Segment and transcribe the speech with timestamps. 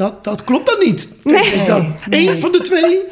[0.00, 1.14] dat, dat klopt dan niet.
[1.24, 1.42] Nee.
[1.42, 1.94] ik dan.
[2.08, 2.28] Nee.
[2.28, 3.02] Eén van de twee?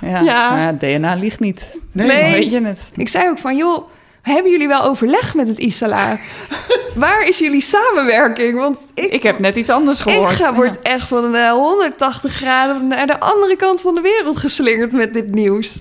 [0.00, 0.50] Ja, Ja.
[0.50, 1.70] maar ja, DNA ligt niet.
[1.92, 2.32] Nee.
[2.32, 2.90] Weet je het.
[2.96, 3.88] Ik zei ook van, joh,
[4.22, 6.16] hebben jullie wel overleg met het ISALA?
[6.94, 8.54] Waar is jullie samenwerking?
[8.58, 10.30] Want ik, Ik heb net iets anders gehoord.
[10.30, 14.36] ik ga, word echt van de 180 graden naar de andere kant van de wereld
[14.36, 15.78] geslingerd met dit nieuws.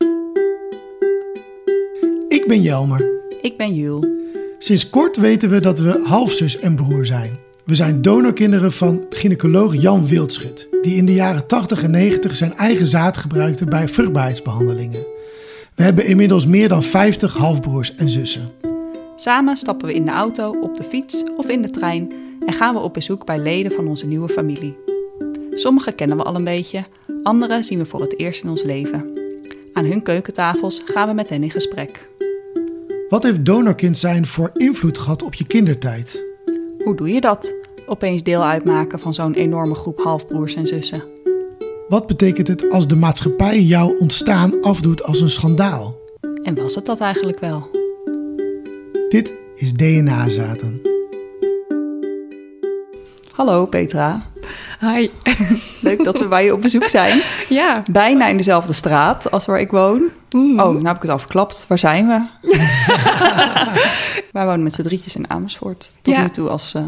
[2.28, 3.10] Ik ben Jelmer.
[3.42, 4.06] Ik ben Jules.
[4.60, 7.40] Sinds kort weten we dat we halfzus en broer zijn.
[7.66, 12.58] We zijn donorkinderen van gynaecoloog Jan Wildschut, die in de jaren 80 en 90 zijn
[12.58, 15.06] eigen zaad gebruikte bij vruchtbaarheidsbehandelingen.
[15.76, 18.50] We hebben inmiddels meer dan 50 halfbroers en zussen.
[19.16, 22.12] Samen stappen we in de auto, op de fiets of in de trein
[22.46, 24.78] en gaan we op bezoek bij leden van onze nieuwe familie.
[25.54, 26.86] Sommige kennen we al een beetje,
[27.24, 29.06] andere zien we voor het eerst in ons leven.
[29.74, 32.10] Aan hun keukentafels gaan we met hen in gesprek.
[33.10, 36.31] Wat heeft donorkind zijn voor invloed gehad op je kindertijd?
[36.84, 37.54] Hoe doe je dat?
[37.88, 41.04] Opeens deel uitmaken van zo'n enorme groep halfbroers en zussen.
[41.88, 46.00] Wat betekent het als de maatschappij jouw ontstaan afdoet als een schandaal?
[46.44, 47.70] En was het dat eigenlijk wel?
[49.10, 50.82] Dit is DNA-zaten.
[53.42, 54.20] Hallo Petra,
[54.80, 55.10] Hi.
[55.82, 57.22] leuk dat we bij je op bezoek zijn.
[57.50, 57.84] Ja.
[57.92, 60.02] Bijna in dezelfde straat als waar ik woon.
[60.30, 60.60] Mm.
[60.60, 61.66] Oh, nou heb ik het al verklapt.
[61.68, 62.22] Waar zijn we?
[64.32, 65.92] Wij wonen met z'n drietjes in Amersfoort.
[66.02, 66.22] Tot Ja.
[66.22, 66.84] nu toe als, eh,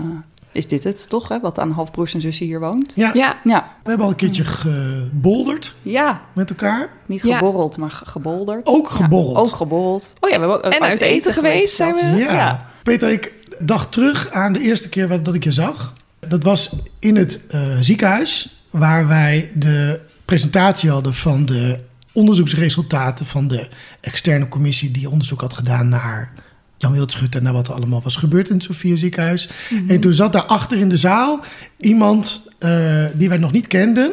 [0.52, 1.40] is dit het toch, hè?
[1.40, 2.94] Wat aan halfbroers en zussen hier woont.
[2.96, 3.36] Ja, Ja.
[3.44, 6.22] Ja, we hebben al een keertje gebolderd ja.
[6.34, 6.90] met elkaar.
[7.06, 7.38] Niet Ja.
[7.38, 8.68] geborreld, maar ge- gebolderd.
[8.68, 9.38] Ook Ja, geborreld.
[9.48, 10.14] ook geborreld.
[10.20, 12.06] Oh ja, we hebben ook En uit eten geweest zijn we.
[12.06, 12.34] Ja.
[12.34, 12.66] Ja.
[12.84, 15.94] Peter, ik dacht terug aan de eerste keer dat ik je zag.
[16.28, 21.80] Dat was in het eh, ziekenhuis waar wij de presentatie hadden van de
[22.12, 23.68] onderzoeksresultaten van de
[24.02, 26.32] externe commissie die onderzoek had gedaan naar
[26.78, 29.50] Jan Wildschut en naar wat er allemaal was gebeurd in het Sofia ziekenhuis.
[29.88, 31.40] En toen zat daar achter in de zaal
[31.78, 34.12] iemand eh, die wij nog niet kenden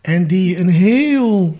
[0.00, 1.58] en die een heel,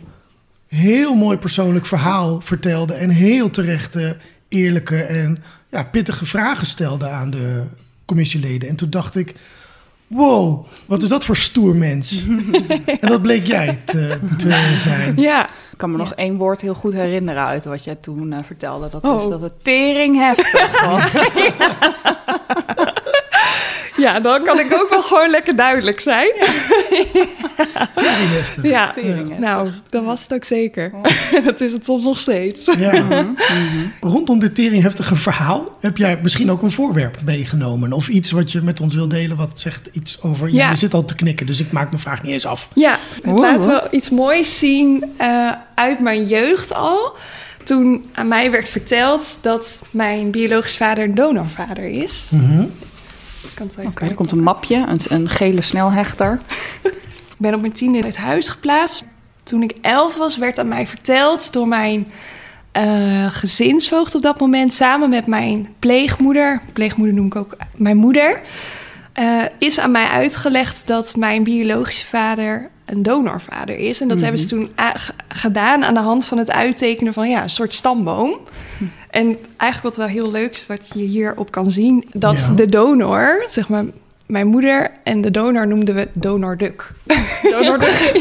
[0.68, 4.16] heel mooi persoonlijk verhaal vertelde en heel terechte,
[4.48, 7.62] eerlijke en ja, pittige vragen stelde aan de
[8.04, 8.68] commissieleden.
[8.68, 9.34] En toen dacht ik,
[10.12, 12.24] wow, wat is dat voor stoer mens?
[13.00, 15.14] en dat bleek jij te, te zijn.
[15.16, 15.46] Ja.
[15.72, 18.88] Ik kan me nog één woord heel goed herinneren uit wat jij toen eh, vertelde.
[18.88, 19.22] Dat Oh.
[19.22, 21.12] is dat het tering heftig was.
[24.02, 26.30] ja, dan kan ik ook wel gewoon lekker duidelijk zijn.
[27.94, 28.64] Tering heftig.
[28.64, 28.92] Ja,
[29.38, 30.92] nou, dat was het ook zeker.
[31.44, 32.70] dat is het soms nog steeds.
[32.78, 33.26] Ja.
[34.00, 37.92] Rondom dit teringheftige verhaal heb jij misschien ook een voorwerp meegenomen.
[37.92, 40.48] Of iets wat je met ons wil delen wat zegt iets over...
[40.48, 40.70] Ja, Ja.
[40.70, 42.68] je zit al te knikken, dus ik maak mijn vraag niet eens af.
[42.74, 43.40] Ja, Oeh.
[43.40, 47.16] laten we iets moois zien eh, uit mijn jeugd al.
[47.64, 52.28] Toen aan mij werd verteld dat mijn biologisch vader een donorvader is.
[52.30, 52.60] Mhm.
[52.60, 52.91] Ik het
[53.86, 56.40] Oké, er komt een mapje, een, een gele snelhechter.
[56.82, 59.04] Ik ben op mijn tiende in het huis geplaatst.
[59.42, 62.06] Toen ik elf was, werd aan mij verteld door mijn
[62.72, 64.74] eh, gezinsvoogd op dat moment...
[64.74, 68.40] samen met mijn pleegmoeder, pleegmoeder noem ik ook mijn moeder...
[69.12, 74.00] eh, is aan mij uitgelegd dat mijn biologische vader een donorvader is.
[74.00, 74.70] En dat hebben ze toen
[75.28, 78.38] gedaan aan de hand van het uittekenen van ja, een soort stamboom.
[79.10, 82.04] En eigenlijk wat wel heel leuk is, wat je hierop kan zien...
[82.12, 82.54] dat Ja.
[82.54, 83.84] de donor, zeg maar
[84.26, 86.90] mijn moeder en de donor noemden we donorduk.
[87.42, 88.12] Donorduk.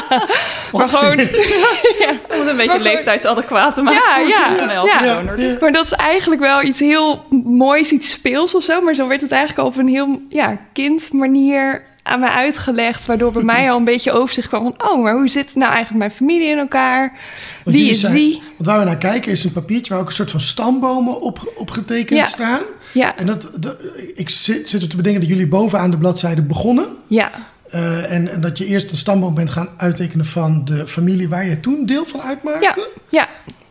[0.72, 4.28] maar gewoon, Om het een beetje leeftijdsadequaat te maken.
[4.28, 5.14] Ja, ja, ja.
[5.14, 5.40] donor.
[5.40, 5.56] Ja.
[5.60, 8.80] maar dat is eigenlijk wel iets heel moois, iets speels of zo.
[8.80, 13.06] Maar zo werd het eigenlijk op een heel ja, kindmanier aan mij uitgelegd.
[13.06, 14.90] Waardoor bij mij al een beetje overzicht kwam van...
[14.90, 17.18] oh, maar hoe zit nou eigenlijk mijn familie in elkaar?
[17.64, 18.42] Want Wie is zijn- wie?
[18.56, 21.52] Want waar we naar kijken is een papiertje waar ook een soort van stambomen op,
[21.56, 22.24] op getekend Ja.
[22.24, 22.60] staan.
[22.92, 23.76] Ja, En dat, dat-
[24.14, 26.86] ik zit, zit er te bedenken dat jullie bovenaan de bladzijde begonnen.
[27.06, 27.30] ja,
[27.70, 31.46] Eh, en, en dat je eerst een stamboom bent gaan uittekenen van de familie waar
[31.46, 32.88] je toen deel van uitmaakte.
[33.08, 33.28] ja,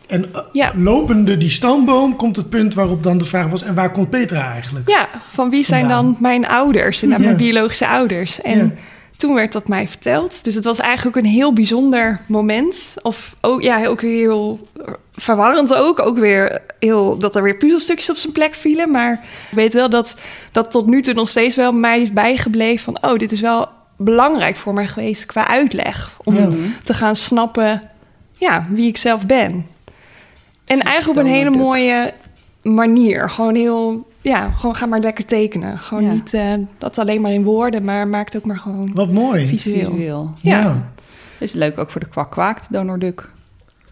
[0.10, 0.72] En eh, Ja.
[0.76, 3.64] lopende die stamboom komt het punt waarop dan de vraag was...
[3.64, 4.90] en waar komt Petra eigenlijk?
[4.90, 5.10] ja.
[5.34, 6.06] Van wie zijn Vandaan.
[6.06, 7.04] dan mijn ouders?
[7.04, 7.18] En Ja.
[7.18, 8.42] mijn biologische ouders.
[8.42, 8.70] En Ja.
[9.18, 10.44] toen werd dat mij verteld.
[10.44, 12.94] Dus het was eigenlijk ook een heel bijzonder moment.
[13.02, 14.68] Of ook, ja, ook weer heel
[15.16, 16.00] verwarrend ook.
[16.00, 18.92] Ook weer heel, dat er weer puzzelstukjes op zijn plek vielen.
[18.92, 19.12] Maar
[19.50, 20.18] ik weet wel dat
[20.52, 23.12] dat tot nu toe nog steeds wel mij is bijgebleven van...
[23.12, 23.68] oh, dit is wel
[23.98, 26.12] belangrijk voor mij geweest qua uitleg.
[26.24, 26.36] Om
[26.84, 27.82] te gaan snappen
[28.34, 29.66] ja, wie ik zelf ben.
[30.70, 32.14] En eigenlijk op een hele mooie
[32.62, 33.30] manier.
[33.30, 34.08] Gewoon heel...
[34.22, 35.80] Ja, gewoon ga maar lekker tekenen.
[35.80, 36.12] Gewoon Ja.
[36.12, 39.48] niet eh, dat alleen maar in woorden, maar maak het ook maar gewoon Wat mooi.
[39.48, 39.92] visueel.
[39.92, 40.34] Visueel.
[40.42, 40.92] Ja.
[41.40, 43.30] Is leuk ook voor de kwak kwaakt, donorduk.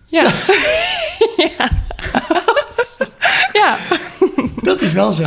[0.06, 0.24] Ja.
[1.58, 1.70] ja.
[3.54, 3.78] ja.
[4.62, 5.24] Dat is wel zo.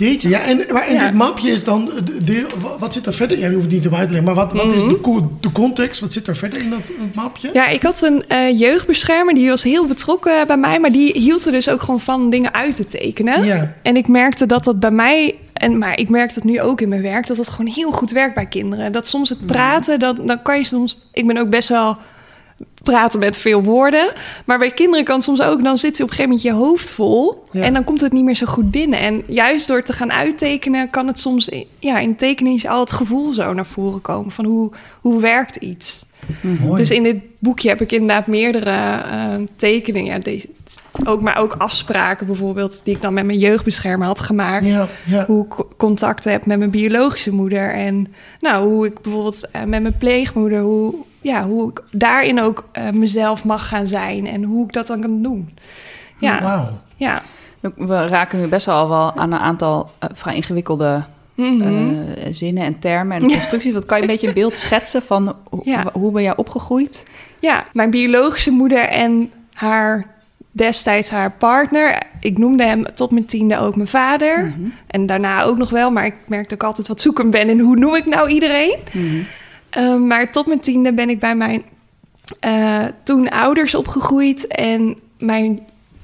[0.00, 0.40] Jeetje, ja.
[0.42, 1.04] En, maar in Ja.
[1.06, 1.90] dit mapje is dan...
[2.24, 2.46] de-
[2.78, 3.38] wat zit er verder?
[3.38, 4.24] Ja, je hoeft het niet te uit te leggen.
[4.34, 4.88] Maar wat, wat is Mhm.
[4.88, 6.00] de, de context?
[6.00, 7.50] Wat zit er verder in dat, mapje?
[7.52, 11.44] Ja, ik had een eh, jeugdbeschermer die was heel betrokken bij mij, maar die hield
[11.46, 13.44] er dus ook gewoon van dingen uit te tekenen.
[13.44, 13.72] Ja.
[13.82, 16.88] En ik merkte dat dat bij mij, en, maar ik merk dat nu ook in
[16.88, 18.92] mijn werk, dat dat gewoon heel goed werkt bij kinderen.
[18.92, 21.96] Dat soms het praten, dat, dan kan je soms, ik ben ook best wel
[22.82, 24.12] praten met veel woorden,
[24.44, 26.64] maar bij kinderen kan het soms ook, dan zit je op een gegeven moment je
[26.64, 27.62] hoofd vol Ja.
[27.62, 28.98] en dan komt het niet meer zo goed binnen.
[28.98, 33.32] En juist door te gaan uittekenen, kan het soms, ja, in tekening al het gevoel
[33.32, 36.04] zo naar voren komen van hoe, hoe werkt iets.
[36.40, 36.78] Mooi.
[36.78, 40.14] Dus in dit boekje heb ik inderdaad meerdere eh, tekeningen.
[40.14, 40.48] Ja, deze,
[41.04, 44.66] ook, maar ook afspraken bijvoorbeeld, die ik dan met mijn jeugdbeschermer had gemaakt.
[44.66, 45.24] ja, ja.
[45.24, 47.74] Hoe ik contacten heb met mijn biologische moeder.
[47.74, 52.64] En nou, hoe ik bijvoorbeeld eh, met mijn pleegmoeder, hoe, ja, hoe ik daarin ook
[52.72, 54.26] eh, mezelf mag gaan zijn.
[54.26, 55.58] En hoe ik dat dan kan doen.
[56.18, 56.68] Ja, Wauw.
[56.96, 57.22] ja.
[57.76, 61.62] We raken nu best wel wel aan een aantal eh, vrij ingewikkelde Mhm.
[61.62, 63.72] eh, zinnen en termen en constructies.
[63.72, 65.90] Wat kan je een beetje een beeld schetsen van ho- Ja.
[65.92, 67.06] hoe ben jij opgegroeid?
[67.38, 70.06] Ja, mijn biologische moeder en haar
[70.52, 72.02] destijds haar partner.
[72.20, 74.38] Ik noemde hem tot mijn tiende ook mijn vader.
[74.46, 74.68] Mhm.
[74.86, 77.60] En daarna ook nog wel, maar ik merk dat ik altijd wat zoekend ben in
[77.60, 78.76] hoe noem ik nou iedereen.
[78.92, 79.06] Mhm.
[79.78, 81.62] Uh, maar tot mijn tiende ben ik bij mijn
[82.46, 85.58] uh, toen ouders opgegroeid en mijn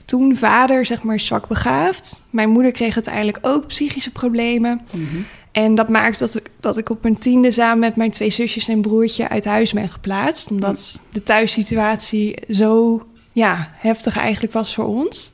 [0.06, 2.22] toen vader, zeg maar, zwak begaafd.
[2.30, 4.80] Mijn moeder kreeg uiteindelijk ook psychische problemen.
[4.92, 5.16] Mhm.
[5.52, 8.68] En dat maakt dat ik, dat ik op mijn tiende samen met mijn twee zusjes
[8.68, 10.50] en broertje uit huis ben geplaatst.
[10.50, 15.32] Omdat de thuissituatie zo ja, heftig eigenlijk was voor ons.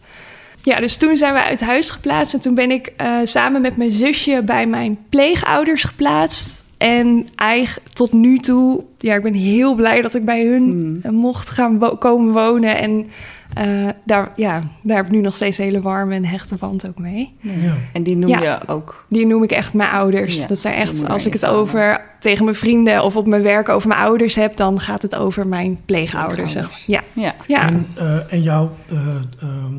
[0.63, 2.35] Ja, dus toen zijn we uit huis geplaatst.
[2.35, 6.65] En toen ben ik uh, samen met mijn zusje bij mijn pleegouders geplaatst.
[6.79, 10.63] En eigenlijk tot nu toe, ja, ik ben heel blij dat ik bij hun
[11.03, 11.15] Mm.
[11.15, 12.79] mocht gaan wo komen wonen.
[12.79, 13.11] En
[13.59, 16.87] uh, daar, ja, daar heb ik nu nog steeds een hele warme en hechte band
[16.89, 17.33] ook mee.
[17.41, 17.51] Ja.
[17.93, 18.41] En die noem Ja.
[18.43, 19.05] je ook.
[19.09, 20.39] Die noem ik echt mijn ouders.
[20.41, 23.69] Ja, dat zijn echt, als ik het over tegen mijn vrienden of op mijn werk
[23.69, 26.53] over mijn ouders heb, dan gaat het over mijn pleegouders.
[26.53, 26.81] zeg maar.
[26.87, 27.35] Ja, Ja.
[27.47, 27.67] ja.
[27.67, 28.97] En, eh, en jouw eh,
[29.41, 29.75] ehm,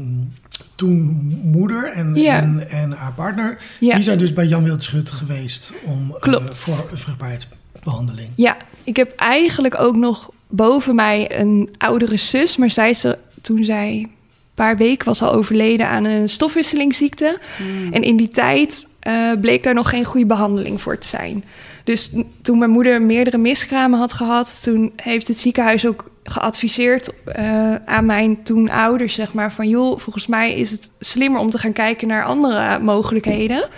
[0.76, 2.42] toen moeder en, Ja.
[2.42, 3.94] en, en haar partner, ja.
[3.96, 6.58] die zijn dus bij Jan Wildschut geweest om, eh, Klopt.
[6.58, 8.30] voor een vruchtbaarheidsbehandeling.
[8.36, 13.18] Ja, ik heb eigenlijk ook nog boven mij een oudere zus, maar zij is er-
[13.44, 14.12] toen zij een
[14.54, 17.40] paar weken was al overleden aan een stofwisselingsziekte.
[17.58, 17.94] Mm.
[17.94, 21.44] En in die tijd eh, bleek daar nog geen goede behandeling voor te zijn.
[21.84, 27.76] Dus toen mijn moeder meerdere miskramen had gehad, toen heeft het ziekenhuis ook geadviseerd eh,
[27.76, 31.58] aan mijn toen ouders, zeg maar, van joh, volgens mij is het slimmer om te
[31.58, 33.70] gaan kijken naar andere mogelijkheden.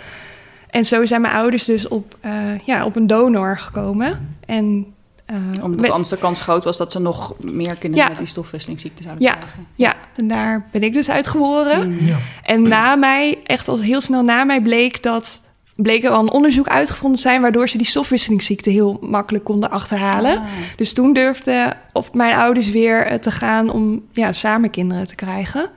[0.70, 4.36] En zo zijn mijn ouders dus op, eh, ja, op een donor gekomen.
[4.46, 4.94] En,
[5.26, 8.08] eh, Omdat met- anders de kans groot was dat ze nog meer kinderen Ja.
[8.08, 9.34] met die stofwisselingsziekte zouden Ja.
[9.34, 9.66] krijgen.
[9.74, 11.88] ja, en daar ben ik dus uitgeboren.
[11.88, 12.06] Mm.
[12.06, 12.16] Ja.
[12.42, 15.44] En na mij, echt al heel snel na mij, bleek dat
[15.74, 19.70] bleek er al een onderzoek uitgevonden te zijn waardoor ze die stofwisselingsziekte heel makkelijk konden
[19.70, 20.38] achterhalen.
[20.38, 20.44] Ah.
[20.76, 25.14] Dus toen durfden of mijn ouders weer eh, te gaan om ja, samen kinderen te
[25.14, 25.70] krijgen.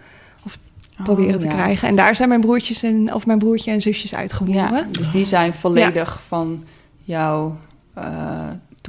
[1.04, 1.54] Proberen Oh, te ja.
[1.54, 1.88] krijgen.
[1.88, 4.74] En daar zijn mijn broertjes en of mijn broertje en zusjes uitgeboren.
[4.74, 6.64] Ja, dus die zijn volledig van
[7.04, 7.58] jouw
[7.94, 8.04] eh,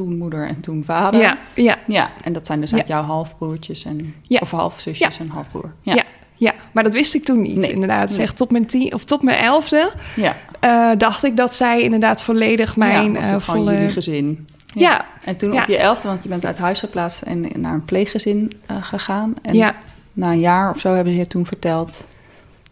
[0.05, 1.21] toen moeder en toen vader.
[1.21, 2.83] ja, ja, Ja, en dat zijn dus Ja.
[2.87, 4.39] jouw halfbroertjes en Ja.
[4.43, 5.73] of halfzusjes en halfbroer.
[5.83, 5.95] Ja.
[5.95, 6.03] Ja.
[6.37, 6.55] ja.
[6.73, 7.57] maar dat wist ik toen niet.
[7.57, 7.73] Nee.
[7.73, 8.17] Inderdaad, Nee.
[8.17, 10.37] zeg tot mijn tien of tot mijn elfde ja.
[10.61, 13.73] eh, dacht ik dat zij inderdaad volledig mijn ja, was eh, het gewoon volle.
[13.77, 14.47] jullie gezin.
[14.75, 15.63] Ja, En toen Ja.
[15.63, 19.35] op je elfde, want je bent uit huis geplaatst en naar een pleeggezin eh, gegaan.
[19.43, 19.75] En ja,
[20.13, 22.07] na een jaar of zo hebben ze je toen verteld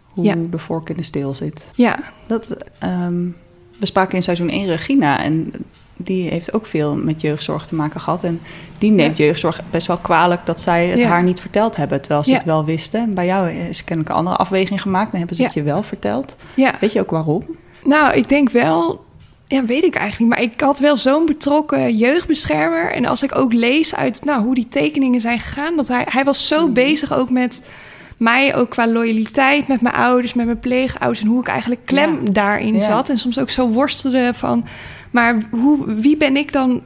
[0.08, 0.34] hoe Ja.
[0.50, 1.70] de vork in de steel zit.
[1.74, 3.22] ja, Dat, ehm,
[3.78, 5.52] we spraken in seizoen 1 Regina en
[6.00, 8.24] die heeft ook veel met jeugdzorg te maken gehad.
[8.24, 8.40] En
[8.78, 11.08] die neemt jeugdzorg best wel kwalijk dat zij het Ja.
[11.08, 12.36] haar niet verteld hebben, terwijl ze Ja.
[12.36, 13.00] het wel wisten.
[13.00, 15.82] En bij jou is kennelijk een andere afweging gemaakt, dan hebben ze het je wel
[15.82, 16.36] verteld.
[16.80, 17.42] Weet je ook waarom?
[17.84, 19.06] Nou, ik denk wel.
[19.46, 20.28] Ja, weet ik eigenlijk niet.
[20.28, 22.92] Maar ik had wel zo'n betrokken jeugdbeschermer.
[22.92, 25.76] En als ik ook lees uit nou, hoe die tekeningen zijn gegaan.
[25.76, 26.72] Dat hij, hij was zo Mhm.
[26.72, 27.62] bezig ook met
[28.16, 31.20] mij, ook qua loyaliteit met mijn ouders, met mijn pleegouders.
[31.20, 32.30] En hoe ik eigenlijk klem Ja.
[32.30, 32.80] daarin Ja.
[32.80, 33.08] zat.
[33.08, 34.64] En soms ook zo worstelde van.
[35.10, 36.82] Maar hoe, wie ben ik dan?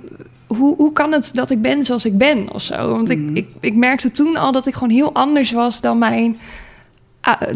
[0.47, 2.91] Hoe, hoe kan het dat ik ben zoals ik ben of zo?
[2.91, 3.37] Want Mhm.
[3.37, 6.39] ik, ik, ik merkte toen al dat ik gewoon heel anders was dan mijn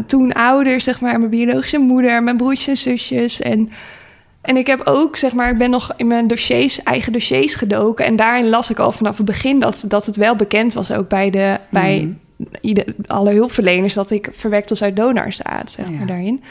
[0.05, 3.41] toen ouders, zeg maar, mijn biologische moeder, mijn broertjes en zusjes.
[3.41, 3.69] En,
[4.41, 8.05] en ik heb ook, zeg maar, ik ben nog in mijn dossiers, eigen dossiers gedoken.
[8.05, 11.09] En daarin las ik al vanaf het begin dat, dat het wel bekend was, ook
[11.09, 11.99] bij, de, bij
[12.37, 12.47] Mhm.
[12.61, 15.91] ieder, alle hulpverleners, dat ik verwekt was uit donorzaad, zeg Ja.
[15.97, 16.43] maar, daarin.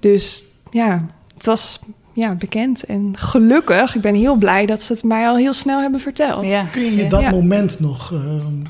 [0.00, 1.80] Dus ja, het was,
[2.20, 2.84] ja, bekend.
[2.84, 6.44] En gelukkig, ik ben heel blij dat ze het mij al heel snel hebben verteld.
[6.44, 6.62] Ja.
[6.72, 7.30] Kun je dat Ja.
[7.30, 8.18] moment nog eh,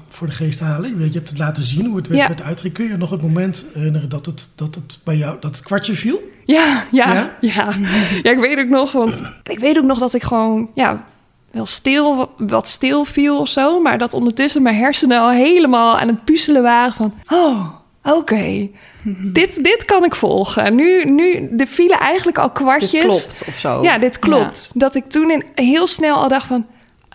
[0.08, 0.90] voor de geest halen?
[0.90, 2.44] Ik weet, Je hebt het laten zien hoe het werd, Ja.
[2.44, 2.72] werd.
[2.72, 5.94] Kun je nog het moment herinneren dat het, dat het bij jou dat het kwartje
[5.94, 6.20] viel?
[6.44, 7.30] Ja, ja, Ja?
[7.40, 7.74] ja.
[8.22, 11.04] Ja, ik weet ook nog, want ik weet ook nog dat ik gewoon, ja,
[11.50, 13.80] wel stil, wat stil viel of zo.
[13.82, 17.66] Maar dat ondertussen mijn hersenen al helemaal aan het puzzelen waren van, oh,
[18.04, 18.68] oké,
[19.38, 20.74] dit, dit kan ik volgen.
[20.74, 22.90] Nu, nu, er vielen eigenlijk al kwartjes.
[22.90, 23.82] Dit klopt of zo.
[23.82, 24.70] Ja, dit klopt.
[24.74, 26.66] Dat ik toen in, heel snel al dacht van...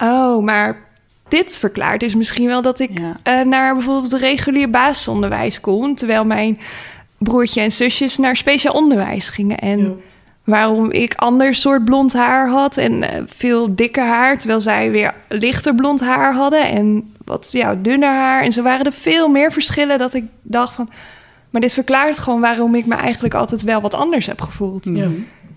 [0.01, 0.84] oh, maar
[1.27, 3.18] dit verklaart dus misschien wel dat ik Ja.
[3.24, 5.96] eh, naar bijvoorbeeld regulier basisonderwijs kon...
[5.96, 6.60] terwijl mijn
[7.18, 9.58] broertje en zusjes naar speciaal onderwijs gingen.
[9.58, 9.92] En Ja.
[10.46, 14.38] Waarom ik ander soort blond haar had en eh, veel dikker haar...
[14.38, 18.44] terwijl zij weer lichter blond haar hadden en wat ja, dunner haar.
[18.44, 20.90] En zo waren er veel meer verschillen dat ik dacht van...
[21.50, 24.86] maar dit verklaart gewoon waarom ik me eigenlijk altijd wel wat anders heb gevoeld.
[24.94, 25.08] Ja.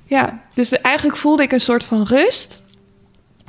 [0.05, 2.63] Ja, dus eigenlijk voelde ik een soort van rust.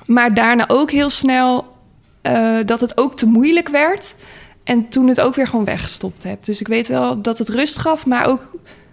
[0.05, 1.75] Maar daarna ook heel snel
[2.21, 4.15] eh, dat het ook te moeilijk werd.
[4.63, 6.45] En toen het ook weer gewoon weggestopt heb.
[6.45, 8.51] Dus ik weet wel dat het rust gaf, maar ook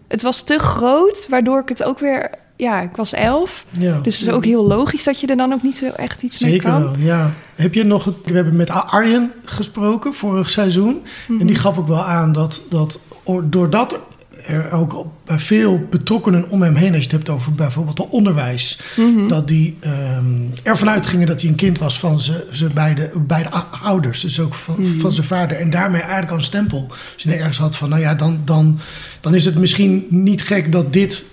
[0.08, 2.30] het was te groot, waardoor ik het ook weer.
[2.56, 3.64] Ja, ik was elf.
[3.70, 3.98] Ja.
[4.02, 6.40] Dus het is ook heel logisch dat je er dan ook niet zo echt iets
[6.40, 6.82] mee Zeker kan.
[6.82, 7.32] wel, ja.
[7.54, 11.02] Heb je nog we hebben met Arjen gesproken vorig seizoen.
[11.28, 11.40] Mhm.
[11.40, 13.00] En die gaf ook wel aan dat, dat
[13.44, 14.00] doordat
[14.46, 18.08] er ook bij veel betrokkenen om hem heen, als je het hebt over bijvoorbeeld het
[18.10, 19.28] onderwijs, Mhm.
[19.28, 20.24] dat die ehm,
[20.62, 23.48] ervan uitgingen dat hij een kind was van zijn beide, beide
[23.82, 24.98] ouders, dus ook van, Mhm.
[24.98, 25.56] van zijn vader.
[25.56, 26.86] En daarmee eigenlijk al een stempel.
[26.88, 28.78] Als je ergens had van, nou ja, dan, dan,
[29.20, 31.24] dan is het misschien niet gek dat dit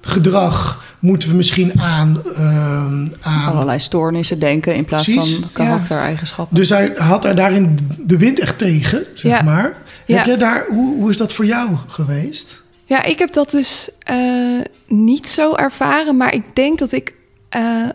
[0.00, 5.34] gedrag moeten we misschien aan, ehm, aan Allerlei stoornissen denken in plaats Precies.
[5.34, 6.56] van karaktereigenschappen.
[6.56, 9.42] Dus hij had er daarin de wind echt tegen, zeg Ja.
[9.42, 9.76] maar.
[10.06, 10.16] Ja.
[10.16, 12.62] Heb jij daar, hoe, hoe is dat voor jou geweest?
[12.84, 17.14] Ja, ik heb dat dus eh, niet zo ervaren, maar ik denk dat ik,
[17.48, 17.88] eh,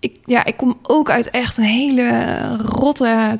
[0.00, 3.38] ik, ja, ik kom ook uit echt een hele rotte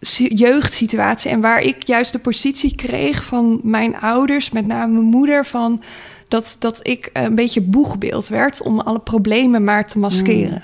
[0.00, 5.04] si- jeugdsituatie en waar ik juist de positie kreeg van mijn ouders, met name mijn
[5.04, 5.82] moeder, van
[6.28, 10.62] dat, dat ik een beetje boegbeeld werd om alle problemen maar te maskeren.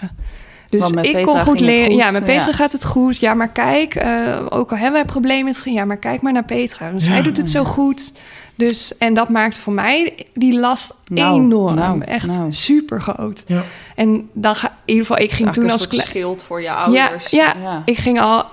[0.78, 1.95] Dus ik Petra kon goed leren.
[1.97, 2.52] Ja, met Petra ja.
[2.52, 3.19] gaat het goed.
[3.19, 6.45] Ja, maar kijk, eh, ook al hebben wij problemen met ja, maar kijk maar naar
[6.45, 6.90] Petra.
[6.90, 7.23] Want Zij Ja.
[7.23, 8.12] doet het zo goed.
[8.54, 11.75] Dus, en dat maakt voor mij die last Nou, enorm.
[11.75, 12.52] nou, Echt nou.
[12.52, 13.45] super groot.
[13.47, 13.62] Ja.
[13.95, 17.31] En dan ga in ieder geval, ik ging toen als schild voor je Ja, ouders.
[17.31, 17.54] ja,
[17.85, 18.45] ik ging al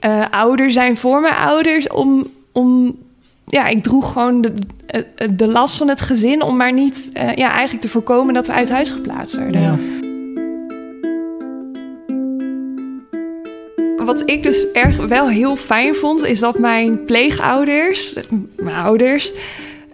[0.00, 2.26] eh, ouder zijn voor mijn ouders om.
[2.52, 2.96] om
[3.46, 4.54] ja, ik droeg gewoon de,
[5.32, 8.52] de, last van het gezin om maar niet, eh, ja, eigenlijk te voorkomen dat we
[8.52, 9.60] uit huis geplaatst werden.
[14.06, 18.16] Wat ik dus erg wel heel fijn vond, is dat mijn pleegouders,
[18.56, 19.32] mijn ouders,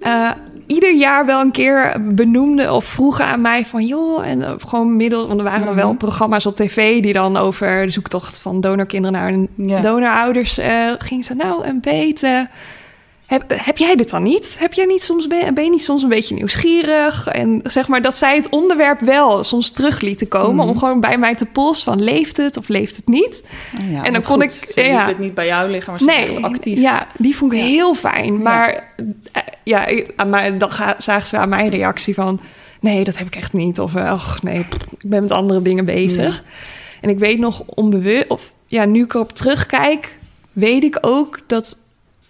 [0.00, 0.30] eh,
[0.66, 4.96] ieder jaar wel een keer benoemden of vroegen aan mij van joh, en eh, gewoon
[4.96, 5.96] middel, want er waren dan wel Mhm.
[5.96, 9.48] programma's op tv die dan over de zoektocht van donorkinderen naar hun
[9.82, 12.48] donorouders eh gingen ze nou een beetje.
[13.32, 14.56] Heb, heb jij dit dan niet?
[14.58, 17.26] Heb jij niet soms ben, ben je niet soms een beetje nieuwsgierig?
[17.26, 20.68] En zeg maar dat zij het onderwerp wel soms terug lieten komen Mhm.
[20.68, 23.44] om gewoon bij mij te polsen van leeft het of leeft het niet?
[23.82, 24.98] Oh ja, En dan kon goed, ik- ja.
[24.98, 26.78] liet het niet bij jou liggen, maar ze Nee, echt actief.
[26.80, 27.64] ja, die vond ik Ja.
[27.64, 28.42] heel fijn.
[28.42, 28.84] Maar
[29.32, 32.40] eh, ja, ik- aan mij, dan zagen ze aan mijn reactie van...
[32.80, 33.80] nee, dat heb ik echt niet.
[33.80, 34.66] Of eh, ach nee, ik
[35.04, 36.42] ben met andere dingen bezig.
[37.00, 38.28] En ik weet nog onbewust...
[38.28, 40.18] of ja, nu ik erop terugkijk...
[40.52, 41.76] weet ik ook dat,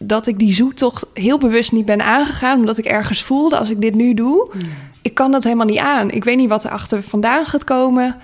[0.02, 2.58] dat ik die zoektocht heel bewust niet ben aangegaan...
[2.58, 4.50] omdat ik ergens voelde, als ik dit nu doe...
[5.02, 6.10] ik kan dat helemaal niet aan.
[6.10, 8.16] Ik weet niet wat er achter vandaan gaat komen...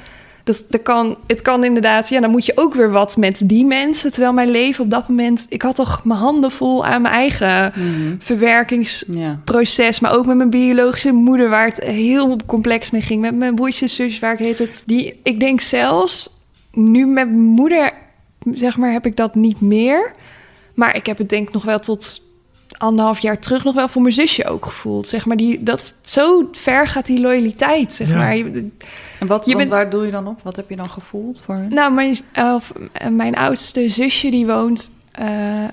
[0.45, 3.65] Dat, dat kan, het kan inderdaad, ja, dan moet je ook weer wat met die
[3.65, 4.11] mensen.
[4.11, 7.73] Terwijl mijn leven op dat moment, ik had toch mijn handen vol aan mijn eigen
[7.75, 8.15] Mhm.
[8.19, 9.99] verwerkingsproces.
[9.99, 10.09] Ja.
[10.09, 13.21] Maar ook met mijn biologische moeder, waar het heel complex mee ging.
[13.21, 14.83] Met mijn broertje en zus, waar ik heet het.
[14.87, 16.31] Die, ik denk zelfs,
[16.73, 17.93] nu met mijn moeder,
[18.53, 20.13] zeg maar, heb ik dat niet meer.
[20.79, 22.23] Maar ik heb het denk ik nog wel tot
[22.79, 25.09] anderhalf jaar terug nog wel voor mijn zusje ook gevoeld.
[25.09, 28.17] Zeg maar, die, dat zo ver gaat die loyaliteit, zeg Ja.
[28.17, 28.37] maar.
[28.37, 28.69] Je-
[29.21, 30.43] En wat, Je bent- waar doe je dan op?
[30.43, 31.69] Wat heb je dan gevoeld voor hun?
[31.75, 35.65] Nou, mijn, eh, of, eh, mijn oudste zusje die woont eh,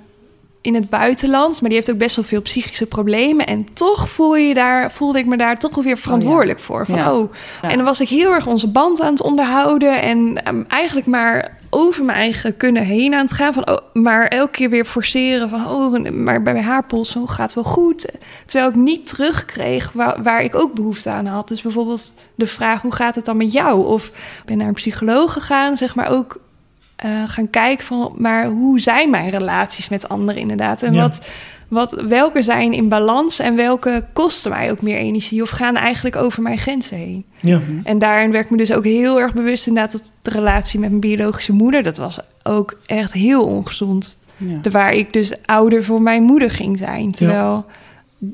[0.62, 3.46] in het buitenland, maar die heeft ook best wel veel psychische problemen.
[3.48, 6.86] En toch voel je daar, voelde ik me daar toch wel weer verantwoordelijk voor.
[6.86, 7.14] Van, Ja.
[7.18, 7.34] oh.
[7.62, 7.70] Ja.
[7.70, 11.58] En dan was ik heel erg onze band aan het onderhouden en ehm, eigenlijk maar
[11.76, 13.54] over mijn eigen kunnen heen aan het gaan.
[13.54, 17.54] Van, oh, maar elke keer weer forceren van, oh, maar bij haar pols, hoe gaat
[17.54, 18.12] wel goed?
[18.46, 21.48] Terwijl ik niet terugkreeg waar, waar ik ook behoefte aan had.
[21.48, 23.86] Dus bijvoorbeeld de vraag, hoe gaat het dan met jou?
[23.86, 26.40] Of ik ben naar een psycholoog gegaan, zeg maar ook
[26.96, 30.82] eh, gaan kijken van, maar hoe zijn mijn relaties met anderen inderdaad?
[30.82, 31.02] En Ja.
[31.02, 31.28] wat,
[31.68, 36.16] wat, welke zijn in balans en welke kosten mij ook meer energie of gaan eigenlijk
[36.16, 37.26] over mijn grenzen heen?
[37.42, 37.62] Ja.
[37.84, 40.90] En daarin werd ik me dus ook heel erg bewust inderdaad dat de relatie met
[40.90, 44.24] mijn biologische moeder, dat was ook echt heel ongezond.
[44.38, 44.58] Ja.
[44.62, 47.12] De, waar ik dus ouder voor mijn moeder ging zijn.
[47.12, 47.66] Terwijl,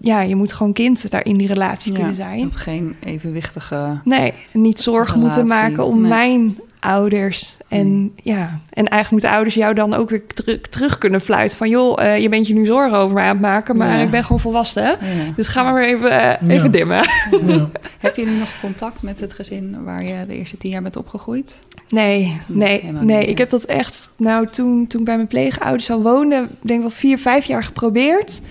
[0.02, 2.42] ja, je moet gewoon kind daar in die relatie Ja, kunnen zijn.
[2.42, 4.00] Dat geen evenwichtige...
[4.04, 6.10] Nee, niet zorgen moeten maken om nee.
[6.10, 7.58] mijn ouders.
[7.68, 11.58] En ja, en eigenlijk moeten ouders jou dan ook weer teru- terug kunnen fluiten.
[11.58, 14.04] Van joh, eh, je bent je nu zorgen over mij aan het maken, maar Ja.
[14.04, 14.84] ik ben gewoon volwassen.
[14.84, 14.98] Ja.
[15.36, 16.54] Dus ga maar weer even, eh, Ja.
[16.54, 17.08] even dimmen.
[18.00, 20.96] Heb je nu nog contact met het gezin waar je de eerste tien jaar bent
[20.98, 21.60] opgegroeid?
[21.90, 23.20] Nee, nee, helemaal nee.
[23.20, 23.30] niet.
[23.30, 26.80] Ik heb dat echt, nou, toen, toen ik bij mijn pleegouders al woonde, denk ik
[26.80, 28.42] wel vier, vijf jaar geprobeerd.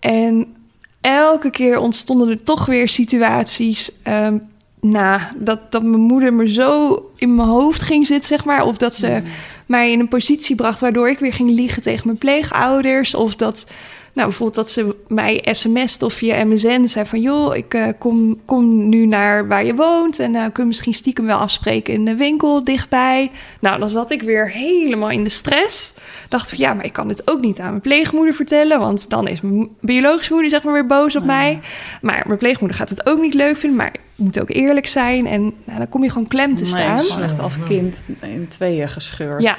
[0.00, 0.46] En
[1.00, 3.92] elke keer ontstonden er toch weer situaties.
[4.02, 4.36] ehm
[4.80, 8.62] nou, dat, dat mijn moeder me zo in mijn hoofd ging zitten, zeg maar.
[8.62, 9.22] Of dat ze
[9.66, 13.14] mij in een positie bracht waardoor ik weer ging liegen tegen mijn pleegouders.
[13.14, 13.66] Of dat,
[14.12, 17.20] nou, bijvoorbeeld dat ze mij sms'te of via MSN zei van...
[17.20, 20.94] joh, ik eh, kom, kom nu naar waar je woont en uh, kun je misschien
[20.94, 23.30] stiekem wel afspreken in de winkel dichtbij.
[23.60, 25.94] Nou, dan zat ik weer helemaal in de stress.
[26.28, 28.78] Dacht van, ja, maar ik kan dit ook niet aan mijn pleegmoeder vertellen...
[28.78, 31.26] want dan is mijn biologische moeder zeg maar weer boos op Ja.
[31.26, 31.60] mij.
[32.02, 35.26] Maar mijn pleegmoeder gaat het ook niet leuk vinden, maar ik moet ook eerlijk zijn.
[35.26, 37.00] En nou, dan kom je gewoon klem te Nee, staan.
[37.00, 39.42] gewoon echt als kind in tweeën gescheurd.
[39.42, 39.56] Ja.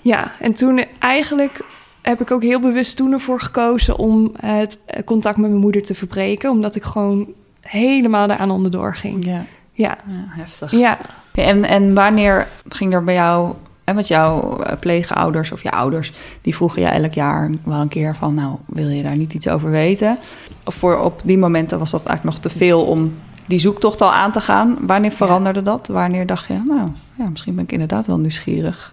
[0.00, 1.60] Ja, en toen eigenlijk
[2.04, 5.62] heb ik ook heel bewust toen ervoor gekozen om eh, het eh, contact met mijn
[5.62, 6.50] moeder te verbreken.
[6.50, 7.26] Omdat ik gewoon
[7.60, 9.24] helemaal daaraan onderdoor ging.
[9.24, 10.70] Ja, Ja, ja, heftig.
[10.70, 10.98] ja.
[11.34, 16.12] En, en wanneer ging er bij jou, en met jouw eh, pleegouders of je ouders,
[16.40, 19.48] die vroegen je elk jaar wel een keer van, nou, wil je daar niet iets
[19.48, 20.18] over weten?
[20.64, 23.12] Of voor op die momenten was dat eigenlijk nog te veel om
[23.46, 24.78] die zoektocht al aan te gaan.
[24.80, 25.86] Wanneer veranderde dat?
[25.86, 28.92] Wanneer dacht je, nou, ja, misschien ben ik inderdaad wel nieuwsgierig.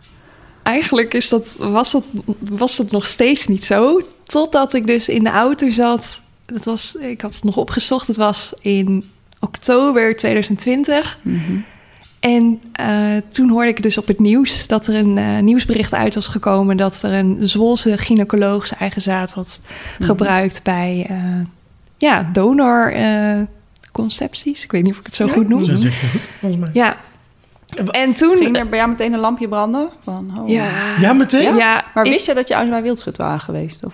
[0.63, 2.05] Eigenlijk is dat, was, dat,
[2.39, 4.01] was dat nog steeds niet zo.
[4.23, 6.21] Totdat ik dus in de auto zat.
[6.45, 8.07] Dat was, ik had het nog opgezocht.
[8.07, 11.17] Het was in oktober 2020.
[11.21, 11.37] Mhm.
[12.19, 16.13] En eh, toen hoorde ik dus op het nieuws dat er een eh, nieuwsbericht uit
[16.13, 19.61] was gekomen dat er een Zwolse gynaecoloog zijn eigen zaad had
[19.97, 20.03] Mhm.
[20.09, 21.17] gebruikt bij eh,
[21.97, 24.63] ja, donorconcepties.
[24.63, 25.65] ik weet niet of ik het zo Ja, goed noem.
[25.67, 25.93] Dat goed,
[26.39, 26.69] volgens mij.
[26.73, 26.97] Ja.
[27.91, 28.37] En toen.
[28.37, 29.89] Ging er bij jou meteen een lampje branden?
[30.03, 30.49] Van, oh.
[30.49, 30.69] ja.
[30.99, 31.55] Ja, meteen?
[31.55, 33.85] Ja, Maar ik- wist je dat je ouders bij Wildschut waren geweest?
[33.85, 33.93] Of?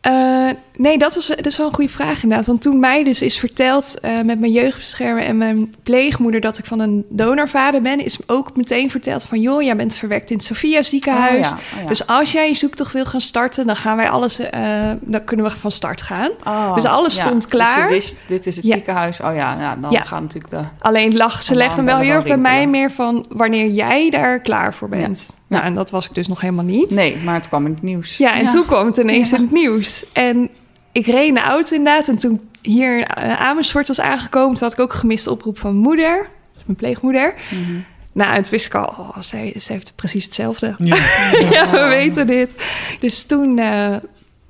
[0.00, 2.46] Eh, nee, dat, was, dat is wel een goede vraag inderdaad.
[2.46, 6.64] Want toen mij dus is verteld eh, met mijn jeugdbeschermer en mijn pleegmoeder dat ik
[6.64, 10.44] van een donorvader ben, is ook meteen verteld van joh, jij bent verwekt in het
[10.44, 11.50] Sophia ziekenhuis.
[11.52, 11.76] Oh, ja.
[11.76, 11.88] Oh, ja.
[11.88, 15.46] Dus als jij je zoektocht wil gaan starten, dan gaan wij alles, eh, dan kunnen
[15.46, 16.30] we van start gaan.
[16.44, 17.86] Oh, Dus alles stond Dus klaar.
[17.86, 19.20] je wist, dit is het ziekenhuis.
[19.20, 20.60] Oh ja, ja dan gaan natuurlijk de...
[20.78, 23.68] Alleen lag, ze En legde dan hem wel heel erg bij mij meer van wanneer
[23.68, 25.36] jij daar klaar voor bent.
[25.46, 26.90] Nou, en dat was ik dus nog helemaal niet.
[26.90, 28.16] Nee, maar het kwam in het nieuws.
[28.16, 30.04] Ja, en toen kwam het ineens in het nieuws.
[30.12, 30.50] En
[30.94, 32.08] ik reed in de auto inderdaad.
[32.08, 34.54] En toen hier in eh, Amersfoort was aangekomen...
[34.54, 36.28] toen had ik ook een gemiste oproep van mijn moeder.
[36.54, 37.34] Dus mijn pleegmoeder.
[37.50, 37.72] Mhm.
[38.12, 38.84] Nou, en toen wist ik al...
[38.98, 40.74] Oh, zij, zij heeft precies hetzelfde.
[40.76, 40.96] Ja.
[41.50, 42.56] ja, we weten dit.
[43.00, 43.96] Dus toen eh,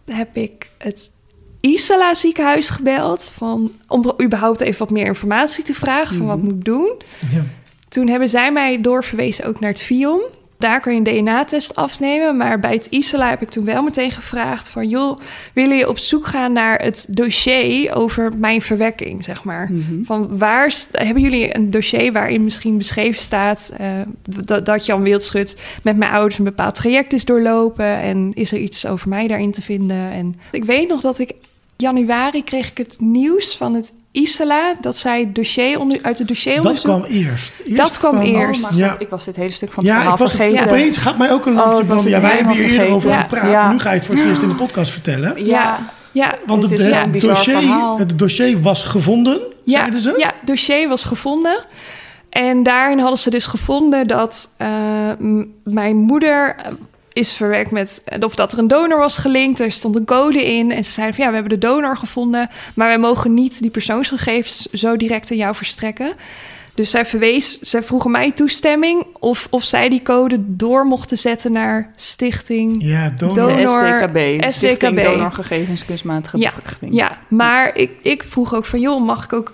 [0.07, 1.11] heb ik het
[1.61, 3.33] Isala ziekenhuis gebeld...
[3.37, 6.17] Van, om überhaupt even wat meer informatie te vragen...
[6.17, 6.45] van wat Mhm.
[6.47, 6.93] moet ik doen.
[7.33, 7.43] Ja.
[7.89, 10.21] Toen hebben zij mij doorverwezen ook naar het FIOM.
[10.65, 12.37] Daar kan je een DNA-test afnemen.
[12.37, 14.89] Maar bij het ISLA heb ik toen wel meteen gevraagd van...
[14.89, 15.21] joh,
[15.53, 19.73] willen je op zoek gaan naar het dossier over mijn verwekking, zeg maar?
[19.73, 20.05] Mhm.
[20.05, 23.75] Van waar hebben jullie een dossier waarin misschien beschreven staat...
[23.77, 24.01] eh,
[24.45, 28.01] dat, dat Jan Wildschut met mijn ouders een bepaald traject is doorlopen...
[28.01, 30.11] en is er iets over mij daarin te vinden?
[30.11, 31.33] En ik weet nog dat ik
[31.77, 34.75] januari kreeg ik het nieuws van het ISLA...
[34.81, 37.61] dat zij het dossier onder, uit het dossier Dat kwam eerst.
[37.61, 38.65] Eerst Dat kwam eerst.
[38.73, 38.97] Oh, Ja.
[38.99, 40.67] Ik was dit hele stuk van het Ja, verhaal ik was het, vergeten.
[40.67, 42.11] opeens gaat mij ook een Oh, lampje ik was branden.
[42.11, 43.51] Ja, het wij hebben hier eerder over gepraat.
[43.51, 43.73] Ja.
[43.73, 45.45] Nu ga je het voor het eerst in de podcast vertellen.
[45.47, 45.79] Ja,
[46.13, 47.99] Ja, Want het, is het dossier, verhaal.
[47.99, 50.15] het dossier was gevonden, ja, zeiden ze?
[50.19, 51.65] ja, het dossier was gevonden.
[52.29, 54.69] En daarin hadden ze dus gevonden dat eh,
[55.19, 56.57] m- mijn moeder
[57.15, 58.03] is verwerkt met...
[58.21, 59.61] of dat er een donor was gelinkt.
[59.61, 60.73] Er stond een code in.
[60.73, 62.51] En ze zeiden van ja, we hebben de donor gevonden...
[62.75, 66.13] maar wij mogen niet die persoonsgegevens zo direct aan jou verstrekken.
[66.75, 69.07] Dus zij verwees, zij vroegen mij toestemming...
[69.21, 72.77] of, of zij die code door mochten zetten naar stichting...
[72.79, 73.35] Ja, donor.
[73.35, 73.57] Donor.
[73.57, 75.05] de SDKB, Stichting SDKB.
[75.05, 76.95] Donorgegevens Kunstmatige Ja, Bevruchting.
[76.95, 79.53] Ja, maar ik, ik vroeg ook van, joh, mag ik ook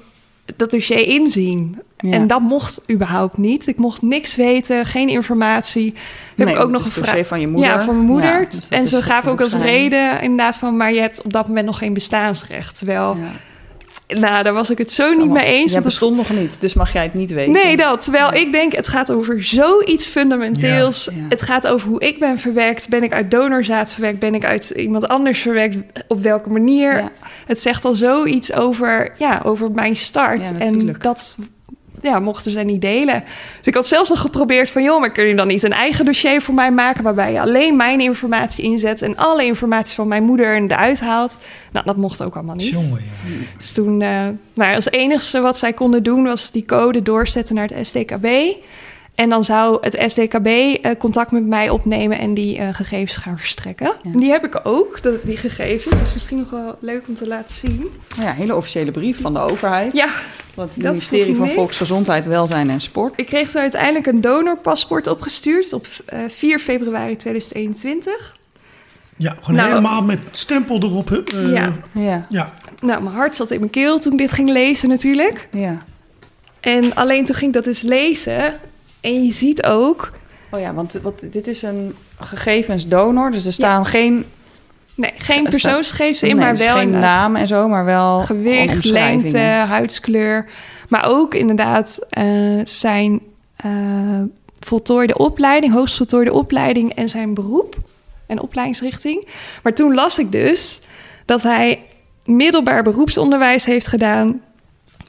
[0.56, 1.78] dat dossier inzien?
[1.98, 2.12] Ja.
[2.12, 3.66] En dat mocht überhaupt niet.
[3.66, 5.94] Ik mocht niks weten, geen informatie.
[6.36, 7.26] Heb Nee, ik ook nog een vraag.
[7.26, 7.70] van je moeder.
[7.70, 8.40] Ja, voor mijn moeder.
[8.40, 9.62] Ja, dus en ze gaven ook als zijn.
[9.62, 12.78] reden inderdaad van, maar je hebt op dat moment nog geen bestaansrecht.
[12.78, 13.30] Terwijl, Ja.
[14.14, 15.56] Nou, daar was ik het zo niet Allemaal- mee eens.
[15.56, 17.52] Jij Dat het- bestond nog niet, dus mag jij het niet weten.
[17.52, 18.00] Nee, dat.
[18.00, 18.32] Terwijl Ja.
[18.32, 21.04] ik denk, het gaat over zoiets fundamenteels.
[21.04, 21.16] Ja.
[21.16, 21.22] Ja.
[21.28, 22.88] Het gaat over hoe ik ben verwerkt.
[22.88, 24.18] Ben ik uit donorzaad verwerkt?
[24.18, 25.76] Ben ik uit iemand anders verwerkt?
[26.08, 27.10] Op welke manier?
[27.46, 30.52] Het zegt al zoiets over, ja, over mijn start.
[30.58, 31.36] En dat
[32.02, 33.24] ja, mochten ze niet delen.
[33.58, 34.82] Dus ik had zelfs nog geprobeerd van...
[34.82, 37.02] joh, maar kun je dan niet een eigen dossier voor mij maken...
[37.02, 39.02] waarbij je alleen mijn informatie inzet...
[39.02, 41.38] en alle informatie van mijn moeder eruit haalt?
[41.72, 42.68] Nou, dat mocht ook allemaal niet.
[42.68, 43.46] Jongen, ja.
[43.56, 47.68] Dus toen, eh, maar als enige wat zij konden doen was die code doorzetten naar
[47.74, 48.26] het SDKB.
[49.20, 53.38] En dan zou het SDKB eh, contact met mij opnemen en die eh, gegevens gaan
[53.38, 53.86] verstrekken.
[53.86, 54.10] Ja.
[54.12, 55.94] En die heb ik ook, dat, die gegevens.
[55.98, 57.86] Dat is misschien nog wel leuk om te laten zien.
[58.20, 59.92] Ja, een hele officiële brief van de overheid.
[59.92, 60.06] Ja,
[60.54, 61.48] Van het is ministerie van?
[61.48, 63.12] Volksgezondheid, Welzijn en Sport.
[63.16, 68.36] ik kreeg er uiteindelijk een donorpaspoort opgestuurd op eh, 4 februari 2021.
[69.16, 71.10] Ja, gewoon Nou, helemaal met stempel erop.
[71.10, 71.72] eh, Ja.
[71.92, 72.52] Ja, ja.
[72.80, 75.48] Nou, mijn hart zat in mijn keel toen ik dit ging lezen natuurlijk.
[75.50, 75.82] ja.
[76.60, 78.54] En alleen toen ging ik dat dus lezen.
[79.00, 80.12] En je ziet ook
[80.50, 84.24] Oh ja, want wat, dit is een gegevensdonor, dus er staan geen,
[84.94, 87.84] Nee, geen Er persoonsgegevens in, nee, maar dus wel geen inderdaad naam en zo, maar
[87.84, 90.46] wel gewicht, lengte, huidskleur.
[90.88, 92.24] Maar ook inderdaad eh,
[92.64, 93.20] zijn
[93.56, 93.70] eh,
[94.58, 97.76] voltooide opleiding, hoogst voltooide opleiding en zijn beroep
[98.26, 99.28] en opleidingsrichting.
[99.62, 100.80] Maar toen las ik dus
[101.24, 101.82] dat hij
[102.24, 104.42] middelbaar beroepsonderwijs heeft gedaan,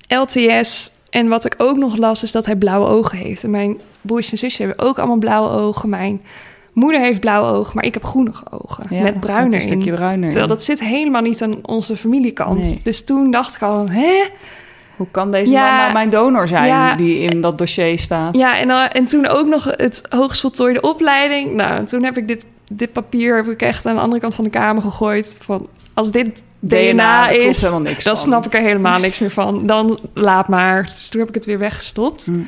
[0.08, 0.92] LTS.
[1.12, 3.44] En wat ik ook nog las is dat hij blauwe ogen heeft.
[3.44, 5.90] En mijn broers en zusjes hebben ook allemaal blauwe ogen.
[5.90, 6.22] Mijn
[6.74, 9.96] moeder heeft blauwe ogen, maar ik heb groenige ogen Ja, met bruiner een stukje in.
[9.96, 10.28] bruiner.
[10.30, 12.60] Terwijl dat zit helemaal niet aan onze familiekant.
[12.60, 12.82] Nee.
[12.84, 14.24] Dus toen dacht ik al, hè?
[14.96, 15.68] Hoe kan deze Ja.
[15.68, 16.96] man nou mijn donor zijn Ja.
[16.96, 18.36] die in dat dossier staat?
[18.38, 21.54] Ja, en, dan- en toen ook nog het hoogst voltooide opleiding.
[21.54, 24.44] Nou, toen heb ik dit, dit papier heb ik echt aan de andere kant van
[24.44, 25.38] de kamer gegooid.
[25.42, 28.26] Van, als dit DNA, is, helemaal niks dan van.
[28.26, 29.66] snap ik er helemaal niks meer van.
[29.66, 30.86] Dan laat maar.
[30.86, 32.26] Dus toen heb ik het weer weggestopt.
[32.26, 32.40] Hm.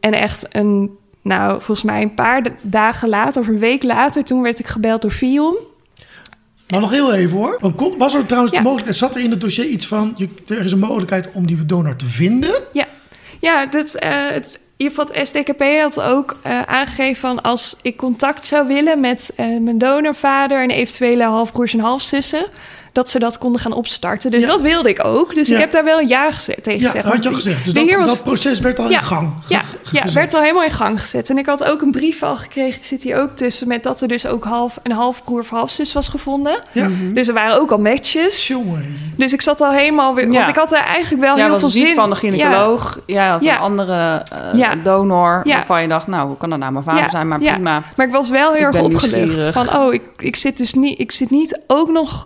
[0.00, 0.90] En echt een,
[1.22, 4.24] nou, volgens mij een paar dagen later of een week later...
[4.24, 5.56] toen werd ik gebeld door Vion.
[6.68, 7.56] Maar nog heel even hoor.
[7.60, 8.58] Want kon- Was er trouwens Ja.
[8.58, 11.46] de mogelijkheid, zat er in het dossier iets van, je, er is een mogelijkheid om
[11.46, 12.54] die donor te vinden?
[13.40, 17.76] Ja, dat, eh, het, in ieder geval het SDKP had ook eh, aangegeven van als
[17.82, 22.46] ik contact zou willen met eh, mijn donorvader en eventuele halfbroers en halfzussen,
[22.92, 24.30] dat ze dat konden gaan opstarten.
[24.30, 24.46] Dus Ja.
[24.48, 25.34] dat wilde ik ook.
[25.34, 25.54] Dus Ja.
[25.54, 26.28] ik heb daar wel ja
[26.62, 27.04] tegen Ja, gezegd.
[27.04, 27.64] had je al gezegd.
[27.64, 28.98] Dus de dat, heer was- dat proces werd al Ja.
[28.98, 31.30] in gang ja, ge- ja, werd al helemaal in gang gezet.
[31.30, 34.00] En ik had ook een brief al gekregen, die zit hier ook tussen, met dat
[34.00, 36.58] er dus ook half, een halfbroer of halfzus was gevonden.
[36.72, 36.88] Ja.
[37.14, 38.46] Dus er waren ook al matches.
[38.48, 38.98] Jongen.
[39.16, 40.32] Dus ik zat al helemaal weer, Ja.
[40.32, 42.98] want ik had er eigenlijk wel heel veel niet zin van de gynaecoloog.
[43.06, 43.38] Ja.
[43.40, 44.22] een andere
[44.52, 44.74] eh, Ja.
[44.74, 45.54] donor Ja.
[45.56, 47.10] waarvan je dacht, nou, hoe kan dat nou mijn vader Ja.
[47.10, 47.28] zijn?
[47.28, 47.52] Maar Ja.
[47.52, 47.82] prima.
[47.96, 49.52] Maar ik was wel heel Ik erg opgelucht.
[49.52, 52.24] Van, oh, ik, ik zit dus niet, ik zit niet ook nog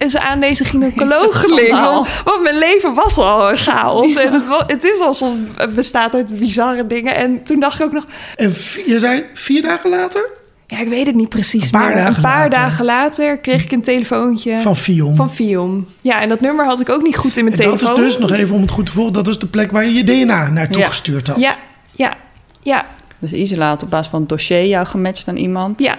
[0.00, 1.70] eens aan deze gynaecoloog gelinkt.
[1.80, 4.14] Want, want mijn leven was al een chaos.
[4.14, 7.14] En het, het is alsof het bestaat uit bizarre dingen.
[7.16, 8.04] En toen dacht ik ook nog,
[8.36, 8.54] En
[8.86, 10.30] je zei vier dagen later
[10.66, 11.96] ja, ik weet het niet precies Een paar meer.
[11.96, 12.50] dagen een paar later.
[12.50, 15.16] dagen later kreeg ik een telefoontje van Fion.
[15.16, 15.88] van Fion.
[16.00, 18.04] Ja, en dat nummer had ik ook niet goed in mijn en dat telefoon.
[18.04, 19.92] is dus, nog even om het goed te volgen, dat is de plek waar je
[19.92, 20.86] je DNA naartoe Ja.
[20.86, 21.40] gestuurd had.
[21.40, 21.54] Ja,
[21.92, 22.14] ja,
[22.62, 22.86] ja,
[23.18, 25.80] Dus Isela had op basis van het dossier jou gematcht aan iemand.
[25.82, 25.96] ja,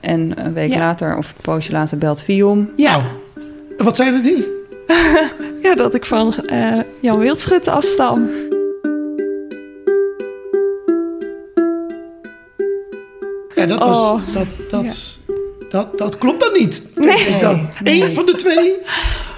[0.00, 0.78] En een week Ja.
[0.78, 2.70] later, of een poosje later, belt Viom.
[2.76, 2.90] ja.
[2.90, 3.02] Nou,
[3.82, 4.46] wat zeiden die?
[5.62, 8.28] Ja, dat ik van eh, Jan Wildschut afstam.
[13.54, 13.96] Ja, dat was.
[14.10, 14.20] Oh.
[14.32, 15.18] Dat, dat,
[15.68, 16.90] dat, dat klopt dan niet.
[16.94, 17.16] Nee.
[17.18, 17.68] ik dan.
[17.82, 18.02] Nee.
[18.02, 18.76] Eén van de twee.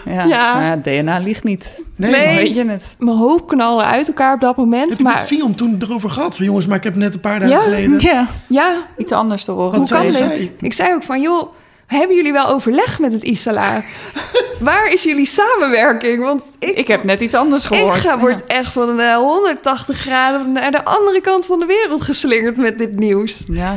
[0.04, 0.54] Ja, Ja.
[0.54, 1.74] maar ja, DNA ligt niet.
[1.96, 2.36] Nee.
[2.36, 2.94] Weet je het.
[2.98, 4.88] Mijn hoofd knallen uit elkaar op dat moment.
[4.88, 6.36] Heb je maar met Fion toen erover gehad?
[6.36, 7.62] Van jongens, maar ik heb net een paar dagen Ja.
[7.62, 7.98] geleden.
[8.00, 9.78] Ja, ja, iets anders te horen.
[9.78, 10.14] Wat hoe kan dit?
[10.16, 10.52] zij?
[10.60, 11.52] Ik zei ook van, joh,
[11.86, 13.80] hebben jullie wel overleg met het ISALA?
[14.60, 16.22] Waar is jullie samenwerking?
[16.22, 17.98] Want ik, Ik heb net iets anders ik gehoord.
[17.98, 22.56] ga, word echt van eh, 180 graden naar de andere kant van de wereld geslingerd
[22.56, 23.42] met dit nieuws.
[23.46, 23.76] Ja.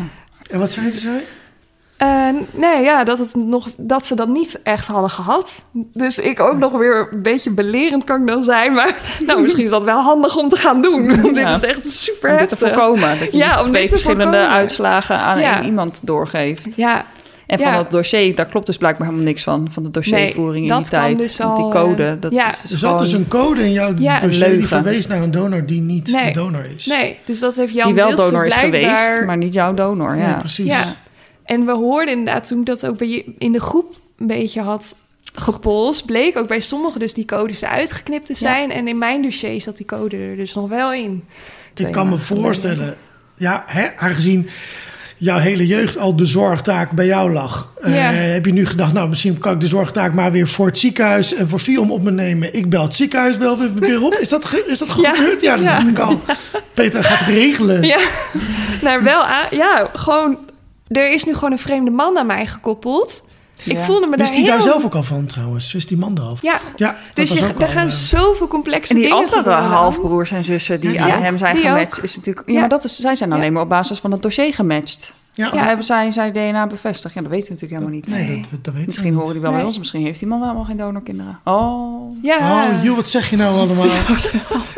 [0.52, 1.24] En wat zeiden zij?
[1.98, 5.64] Eh, nee, ja, dat, het nog, dat ze dat niet echt hadden gehad.
[5.74, 8.74] Dus ik ook nog weer een beetje belerend kan ik dan zijn.
[8.74, 8.96] Maar
[9.28, 11.08] nou, misschien is dat wel handig om te gaan doen.
[11.34, 13.20] dit is echt super Om dit te voorkomen.
[13.20, 14.50] Dat je Ja, niet twee verschillende voorkomen.
[14.50, 15.56] uitslagen aan Ja.
[15.56, 16.76] één iemand doorgeeft.
[16.76, 17.06] Ja,
[17.48, 17.78] En van Ja.
[17.78, 19.68] dat dossier, daar klopt dus blijkbaar helemaal niks van.
[19.72, 21.20] Van de dossiervoering in die tijd.
[21.20, 22.52] dus Want die al, code, eh, dat ja.
[22.52, 22.98] is dus Er gewoon...
[22.98, 24.20] zat dus een code in jouw Ja.
[24.20, 26.24] dossier die verwees naar een donor die niet Nee.
[26.26, 26.86] de donor is.
[26.86, 27.20] nee.
[27.26, 30.12] Dus dat heeft Jan die wel donor is blijkbaar- geweest, maar niet jouw donor.
[30.16, 30.34] Nee, Ja.
[30.34, 30.66] precies.
[30.66, 30.96] Ja.
[31.44, 34.62] En we hoorden inderdaad toen ik dat ook bij je in de groep een beetje
[34.62, 34.96] had
[35.36, 38.72] gepolst, bleek ook bij sommigen dus die codes uitgeknipt te zijn.
[38.72, 41.24] En in mijn dossier zat die code er dus nog wel in.
[41.76, 42.96] Ik kan me voorstellen,
[43.36, 44.50] ja, hè, aangezien
[45.18, 47.72] jouw hele jeugd al de zorgtaak bij jou lag.
[47.82, 47.92] Eh,
[48.34, 51.34] heb je nu gedacht, nou misschien kan ik de zorgtaak maar weer voor het ziekenhuis
[51.34, 52.54] en voor Fion op me nemen.
[52.56, 54.14] Ik bel het ziekenhuis wel weer- op.
[54.14, 55.14] Is dat, is dat Ja.
[55.14, 55.42] gebeurd?
[55.42, 55.76] Ja, dat Ja.
[55.76, 56.22] dacht ik al.
[56.74, 57.84] Peter gaat het regelen.
[57.84, 58.00] Ja,
[58.82, 59.46] nou wel aan.
[59.52, 60.38] Ja, gewoon.
[60.88, 63.27] Er is nu gewoon een vreemde man aan mij gekoppeld.
[63.64, 64.54] Ik voelde me Wist daar hij heel...
[64.54, 65.72] daar zelf ook al van trouwens?
[65.72, 66.50] Wist die man er al van?
[66.50, 70.32] Ja, Ja, dus je, er al, gaan eh, zoveel complexe En die dingen andere halfbroers
[70.32, 71.24] en zussen die Ja, die aan ook.
[71.24, 72.04] hem zijn Die gematcht, ook.
[72.04, 72.48] is natuurlijk...
[72.48, 72.60] Ja, Ja.
[72.60, 73.52] maar dat is, zij zijn alleen Ja.
[73.52, 75.14] maar op basis van het dossier gematcht.
[75.46, 75.66] Ja.
[75.66, 77.14] Hebben zij zijn DNA bevestigd?
[77.14, 78.28] Ja, dat weten we natuurlijk helemaal niet.
[78.28, 79.78] Nee, dat, dat weet ik Misschien horen die wel bij ons.
[79.78, 81.40] Misschien heeft die man wel helemaal geen donorkinderen.
[81.44, 82.12] Oh.
[82.22, 82.64] Ja.
[82.66, 83.86] Oh, joh, wat zeg je nou allemaal?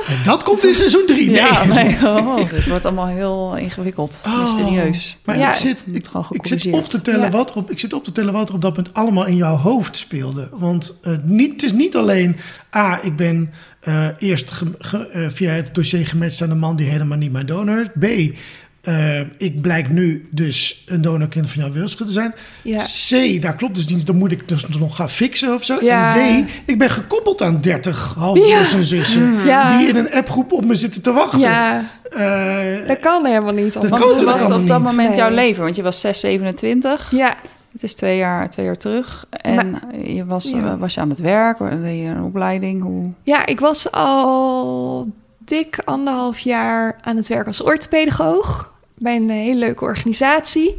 [0.07, 1.25] En dat komt in seizoen 3.
[1.29, 1.35] Nee.
[1.35, 1.97] Ja, nee.
[2.03, 4.21] Oh, dit wordt allemaal heel ingewikkeld.
[4.25, 4.39] Oh.
[4.41, 5.17] Mysterieus.
[5.25, 5.49] Maar Ja.
[5.49, 5.85] ik, zit,
[6.31, 7.29] ik, zit op te tellen Ja.
[7.29, 9.35] wat er op, ik zit op te tellen wat er op dat punt allemaal in
[9.35, 10.49] jouw hoofd speelde.
[10.53, 12.35] Want eh, niet, het is niet alleen,
[12.75, 16.75] A, ik ben eh, eerst ge- ge- eh, via het dossier gematcht aan een man
[16.75, 17.87] die helemaal niet mijn donor is.
[17.99, 18.35] B,
[18.81, 22.33] eh, ik blijk nu dus een donorkind van jouw Wilschut te zijn.
[22.63, 22.77] Ja.
[23.37, 25.77] C, daar klopt dus niet, dan moet ik dus nog gaan fixen of zo.
[25.81, 26.17] Ja.
[26.19, 28.77] En D, ik ben gekoppeld aan 30 halfbroers Ja.
[28.77, 29.35] en zussen.
[29.45, 29.77] Ja.
[29.77, 31.39] Die in een appgroep op me zitten te wachten.
[31.39, 33.73] Ja, Eh, dat kan helemaal niet.
[33.73, 35.63] Dat Want hoe was op dat moment jouw leven?
[35.63, 37.11] Want je was 6, 27.
[37.11, 37.35] Ja,
[37.73, 39.25] Het is twee jaar, twee jaar terug.
[39.29, 40.57] En je was, Ja.
[40.57, 41.57] eh, was je aan het werk?
[41.57, 42.81] Deed je een opleiding?
[42.81, 43.11] Hoe?
[43.23, 45.07] ja, ik was al
[45.49, 50.75] dik anderhalf jaar aan het werk als orthopedagoog bij een hele leuke organisatie.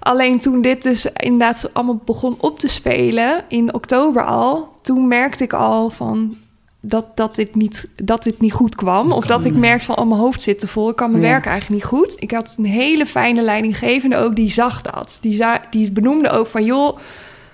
[0.00, 5.44] Alleen toen dit dus inderdaad allemaal begon op te spelen, in oktober al, toen merkte
[5.44, 6.36] ik al van
[6.80, 9.12] dat, dat, dit, niet, dat dit niet goed kwam.
[9.12, 11.28] Of dat ik merkte van, oh, mijn hoofd zit te vol, ik kan mijn Ja.
[11.28, 12.14] werk eigenlijk niet goed.
[12.18, 15.18] Ik had een hele fijne leidinggevende ook, die zag dat.
[15.22, 16.98] Die, za- die benoemde ook van, joh,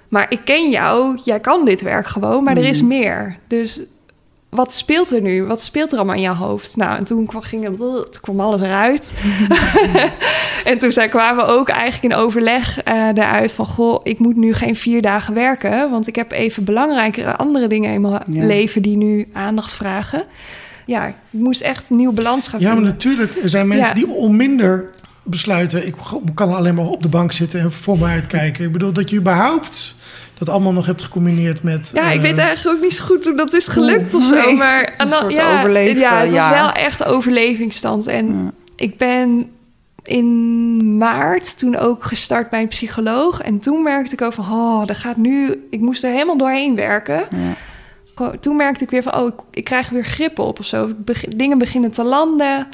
[0.08, 3.38] maar ik ken jou, jij kan dit werk gewoon, maar er is meer.
[3.46, 3.80] Dus
[4.50, 5.44] wat speelt er nu?
[5.44, 6.76] Wat speelt er allemaal in jouw hoofd?
[6.76, 9.14] Nou, en toen kwam, ging het, kwam alles eruit.
[10.64, 13.66] en toen kwamen we ook eigenlijk in overleg eh eruit van...
[13.66, 15.90] goh, ik moet nu geen vier dagen werken...
[15.90, 18.46] want ik heb even belangrijkere andere dingen in mijn Ja.
[18.46, 18.82] leven...
[18.82, 20.22] die nu aandacht vragen.
[20.86, 22.92] Ja, ik moest echt een nieuwe balans gaan Ja, maar vinden.
[22.92, 23.36] natuurlijk.
[23.42, 23.94] Er zijn mensen Ja.
[24.06, 24.90] die om minder
[25.22, 25.86] besluiten.
[25.86, 25.94] Ik
[26.34, 28.64] kan alleen maar op de bank zitten en voor me uitkijken.
[28.64, 29.94] Ik bedoel dat je überhaupt
[30.40, 31.90] dat allemaal nog hebt gecombineerd met.
[31.94, 34.34] Ja, ik eh, weet eigenlijk ook niet zo goed hoe dat is gelukt of zo.
[34.34, 36.52] Nee, Maar een aan de- soort ja, overleven, ja, het was ja.
[36.52, 38.06] wel echt overlevingsstand.
[38.06, 38.50] En Ja.
[38.76, 39.50] ik ben
[40.02, 43.40] in maart toen ook gestart bij een psycholoog.
[43.40, 45.66] En toen merkte ik ook van, oh, dat gaat nu...
[45.70, 47.24] Ik moest er helemaal doorheen werken.
[47.36, 48.30] Ja.
[48.40, 50.90] Toen merkte ik weer van, oh, ik, ik krijg weer grip op of zo.
[50.96, 52.66] Beg- dingen beginnen te landen.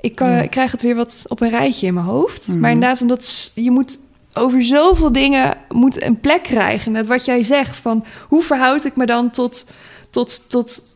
[0.00, 0.40] Ik, eh, Ja.
[0.42, 2.48] ik krijg het weer wat op een rijtje in mijn hoofd.
[2.48, 2.60] Mhm.
[2.60, 3.98] Maar inderdaad, omdat je moet
[4.34, 6.92] over zoveel dingen moet een plek krijgen.
[6.92, 9.66] Net wat jij zegt, van hoe verhoud ik me dan tot,
[10.10, 10.93] tot, tot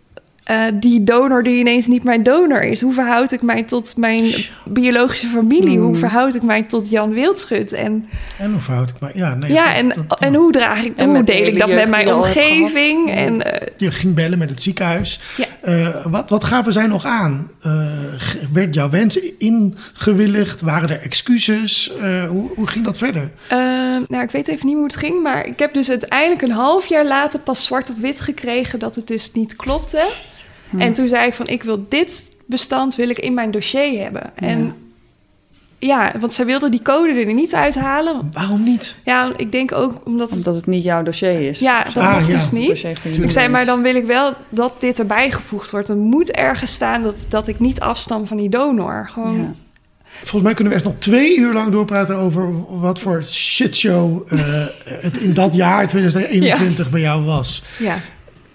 [0.49, 2.81] eh, die donor die ineens niet mijn donor is?
[2.81, 4.31] Hoe verhoud ik mij tot mijn
[4.65, 5.79] biologische familie?
[5.79, 5.99] Hoe Mhm.
[5.99, 7.73] verhoud ik mij tot Jan Wildschut?
[7.73, 8.09] En,
[8.39, 9.11] En hoe fout ik maar.
[9.15, 11.69] Ja, nee, ja, dat- en, dat- en hoe draag ik, En hoe deel ik dat
[11.69, 13.09] met mijn omgeving?
[13.11, 13.19] gehad.
[13.27, 15.21] En eh, Je ging bellen met het ziekenhuis.
[15.37, 15.45] Ja.
[15.61, 17.51] Eh, wat, wat gaven zij nog aan?
[17.63, 17.87] Eh,
[18.53, 20.61] werd jouw wens ingewilligd?
[20.61, 21.93] Waren er excuses?
[22.03, 23.31] Eh, hoe, hoe ging dat verder?
[23.49, 26.51] Ehm, nou, ik weet even niet hoe het ging, maar ik heb dus uiteindelijk een
[26.51, 30.03] half jaar later pas zwart op wit gekregen dat het dus niet klopte.
[30.70, 30.81] Hm.
[30.81, 34.37] En toen zei ik van, ik wil dit bestand wil ik in mijn dossier hebben.
[34.37, 34.74] En
[35.78, 38.28] ja, want zij wilden die code er niet uithalen.
[38.33, 38.96] Waarom niet?
[39.04, 40.33] Ja, ik denk ook omdat...
[40.33, 41.59] Omdat het niet jouw dossier is.
[41.59, 42.35] ja, dat Ah, ja.
[42.35, 42.85] dus niet.
[43.18, 45.88] Ik zei, maar dan wil ik wel dat dit erbij gevoegd wordt.
[45.88, 49.09] Er moet ergens staan dat, dat ik niet afstam van die donor.
[49.12, 49.52] Gewoon, Ja.
[50.18, 52.48] Volgens mij kunnen we echt nog twee uur lang doorpraten over
[52.81, 54.38] wat voor shitshow eh,
[54.85, 57.62] het in dat jaar 2021 bij jou was.
[57.78, 57.98] ja.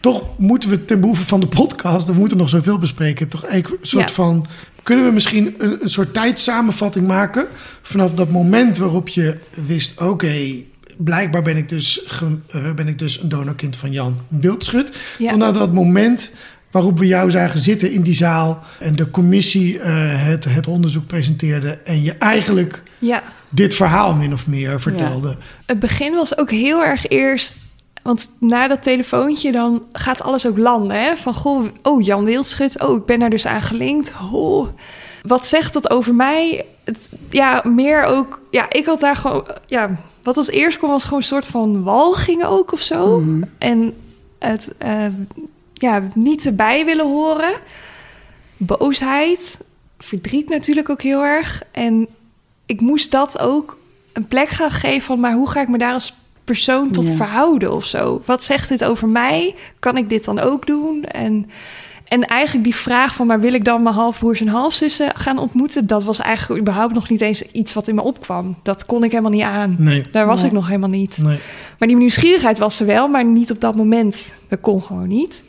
[0.03, 3.65] Toch moeten we ten behoeve van de podcast, we moeten nog zoveel bespreken, toch een
[3.81, 4.15] soort Ja.
[4.15, 4.45] van.
[4.83, 7.47] Kunnen we misschien een, een soort tijdsamenvatting maken
[7.81, 10.33] vanaf dat moment waarop je wist: oké,
[10.97, 14.97] blijkbaar ben ik, dus eh, ben ik dus een donorkind van Jan Wildschut.
[15.17, 15.29] Ja.
[15.29, 16.33] Tot naar dat moment
[16.71, 19.91] waarop we jou zagen zitten in die zaal en de commissie eh,
[20.25, 23.23] het, het onderzoek presenteerde en je eigenlijk ja.
[23.49, 25.37] dit verhaal min of meer vertelde.
[25.65, 27.71] Het begin was ook heel erg eerst...
[28.03, 31.03] Want na dat telefoontje dan gaat alles ook landen.
[31.03, 31.17] Hè?
[31.17, 32.81] Van, goh, oh, Jan Wildschut.
[32.81, 34.13] Oh, ik ben daar dus aan gelinkt.
[34.31, 34.67] Oh,
[35.21, 36.65] wat zegt dat over mij?
[36.83, 38.41] Het, ja, meer ook...
[38.51, 39.47] Ja, ik had daar gewoon...
[39.65, 39.89] Ja,
[40.21, 43.19] wat als eerst kwam was gewoon een soort van walging ook of zo.
[43.19, 43.43] Mhm.
[43.57, 43.93] En
[44.39, 45.05] het eh,
[45.73, 47.53] ja, niet erbij willen horen.
[48.57, 49.63] Boosheid.
[49.97, 51.63] Verdriet natuurlijk ook heel erg.
[51.71, 52.07] En
[52.65, 53.77] ik moest dat ook
[54.13, 55.19] een plek gaan geven van...
[55.19, 56.13] maar hoe ga ik me daar als
[56.43, 57.13] persoon tot Ja.
[57.13, 58.21] verhouden of zo?
[58.25, 59.55] Wat zegt dit over mij?
[59.79, 61.03] Kan ik dit dan ook doen?
[61.03, 61.49] En,
[62.07, 65.87] En eigenlijk die vraag van, maar wil ik dan mijn halfbroers en halfzussen gaan ontmoeten?
[65.87, 68.55] Dat was eigenlijk überhaupt nog niet eens iets wat in me opkwam.
[68.63, 69.75] Dat kon ik helemaal niet aan.
[69.77, 70.45] Nee, Daar was Nee.
[70.45, 71.17] ik nog helemaal niet.
[71.23, 71.37] nee.
[71.79, 74.35] Maar die nieuwsgierigheid was er wel, maar niet op dat moment.
[74.49, 75.45] Dat kon gewoon niet.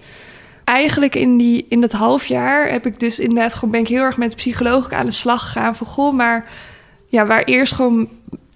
[0.64, 4.02] Eigenlijk in, die, in dat half jaar heb ik dus inderdaad gewoon ben ik heel
[4.02, 5.76] erg met de psycholoog aan de slag gegaan.
[5.76, 6.48] Van goh, maar
[7.08, 8.08] ja, waar eerst gewoon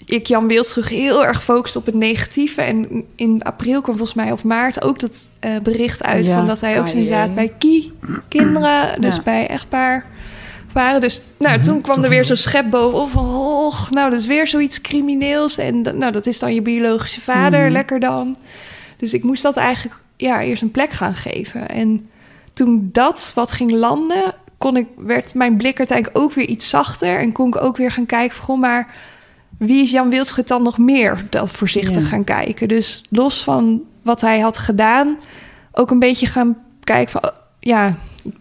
[0.08, 2.62] ik Jan Wildschug heel erg gefocust op het negatieve.
[2.62, 6.46] En in april kwam volgens mij of maart ook dat eh, bericht uit Ja, van
[6.46, 7.92] dat hij ook zijn zaad bij Kie
[8.28, 9.22] kinderen, dus Ja.
[9.22, 10.04] bij echtpaar
[10.72, 11.00] waren.
[11.00, 14.20] Dus nou, Mhm, toen kwam toch er weer zo'n schep bovenop van, oh, nou, dat
[14.20, 15.58] is weer zoiets crimineels.
[15.58, 17.72] En dat- nou, dat is dan je biologische vader, Mhm.
[17.72, 18.36] lekker dan.
[18.96, 21.68] Dus ik moest dat eigenlijk ja, eerst een plek gaan geven.
[21.68, 22.08] En
[22.54, 27.18] toen dat wat ging landen, kon ik, werd mijn blik uiteindelijk ook weer iets zachter.
[27.18, 28.94] En kon ik ook weer gaan kijken van, goh, maar
[29.58, 31.26] wie is Jan Wildschut dan nog meer?
[31.30, 32.08] Dat voorzichtig Ja.
[32.08, 32.68] gaan kijken.
[32.68, 35.16] Dus los van wat hij had gedaan,
[35.72, 37.94] ook een beetje gaan kijken van, oh, ja...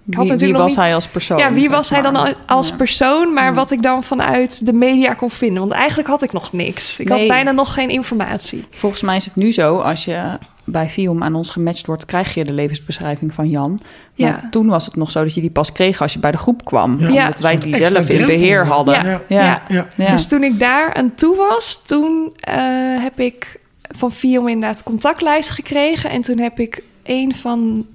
[0.04, 1.38] Wie, was niet- hij als persoon?
[1.38, 2.36] ja, wie was hij dan maar?
[2.46, 2.76] als Ja.
[2.76, 3.54] persoon, maar Ja.
[3.54, 5.60] wat ik dan vanuit de media kon vinden.
[5.60, 7.00] Want eigenlijk had ik nog niks.
[7.00, 7.20] Ik Nee.
[7.20, 8.66] had bijna nog geen informatie.
[8.72, 10.38] Volgens mij is het nu zo, als je
[10.70, 13.70] bij Viom aan ons gematcht wordt, krijg je de levensbeschrijving van Jan.
[14.16, 14.48] Maar Ja.
[14.52, 16.66] toen was het nog zo dat je die pas kreeg als je bij de groep
[16.66, 16.92] kwam.
[17.00, 17.08] Ja.
[17.08, 17.34] Omdat Ja.
[17.42, 18.28] wij die zelf in drempel.
[18.28, 18.94] beheer hadden.
[18.94, 19.04] Ja.
[19.04, 19.22] Ja.
[19.28, 19.62] Ja.
[19.68, 19.88] Ja.
[19.96, 20.12] Ja.
[20.12, 22.56] Dus toen ik daar aan toe was, toen eh,
[23.04, 26.10] heb ik van Viom inderdaad contactlijst gekregen.
[26.10, 27.86] En toen heb ik een van,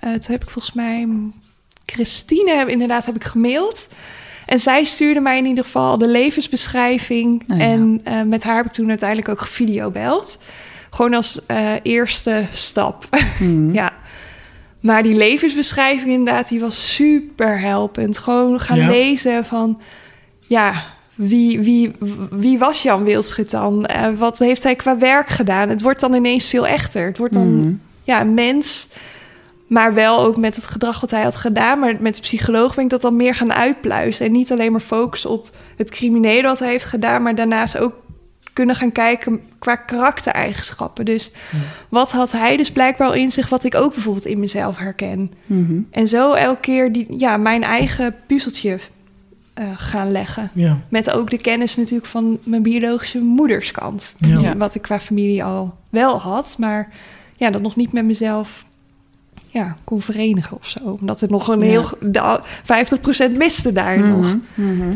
[0.00, 1.08] eh, toen heb ik volgens mij
[1.84, 3.88] Christine heb, inderdaad heb ik gemaild.
[4.46, 7.44] En zij stuurde mij in ieder geval de levensbeschrijving.
[7.48, 7.64] Oh ja.
[7.64, 10.38] En eh, met haar heb ik toen uiteindelijk ook gevideobeld.
[10.90, 13.04] Gewoon als eh, eerste stap.
[13.40, 13.72] Mhm.
[13.72, 13.92] Ja.
[14.80, 18.18] Maar die levensbeschrijving inderdaad, die was super helpend.
[18.18, 18.88] Gewoon gaan Ja.
[18.88, 19.80] lezen van,
[20.46, 20.72] ja,
[21.14, 21.92] wie, wie,
[22.30, 23.86] wie was Jan Wildschut dan?
[23.86, 25.68] Eh, wat heeft hij qua werk gedaan?
[25.68, 27.06] Het wordt dan ineens veel echter.
[27.06, 27.72] Het wordt dan, Mhm.
[28.02, 28.88] ja, een mens,
[29.66, 31.78] maar wel ook met het gedrag wat hij had gedaan.
[31.78, 34.26] Maar met de psycholoog ben ik dat dan meer gaan uitpluizen.
[34.26, 37.92] En niet alleen maar focussen op het criminele wat hij heeft gedaan, maar daarnaast ook
[38.52, 41.04] kunnen gaan kijken qua karaktereigenschappen.
[41.04, 41.32] Dus
[41.88, 45.32] wat had hij dus blijkbaar al in zich, wat ik ook bijvoorbeeld in mezelf herken.
[45.46, 45.80] Mhm.
[45.90, 48.78] En zo elke keer die, ja, mijn eigen puzzeltje
[49.54, 50.50] eh, gaan leggen.
[50.52, 50.80] Ja.
[50.88, 54.14] Met ook de kennis natuurlijk van mijn biologische moederskant.
[54.18, 54.38] Ja.
[54.40, 54.56] Ja.
[54.56, 56.88] Wat ik qua familie al wel had, maar
[57.36, 58.64] ja, dat nog niet met mezelf
[59.46, 60.96] ja, kon verenigen of zo.
[61.00, 61.64] Omdat er nog een Ja.
[61.66, 61.88] heel...
[62.00, 62.40] de-
[63.32, 64.20] 50% miste daar nog.
[64.20, 64.74] Mhm.
[64.74, 64.94] Mhm.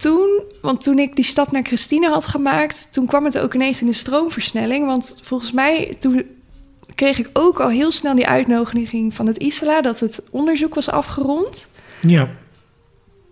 [0.00, 3.80] Toen, want toen ik die stap naar Christine had gemaakt, toen kwam het ook ineens
[3.80, 4.86] in een stroomversnelling.
[4.86, 6.24] Want volgens mij, toen
[6.94, 10.90] kreeg ik ook al heel snel die uitnodiging van het ISLA dat het onderzoek was
[10.90, 11.68] afgerond.
[12.00, 12.28] ja.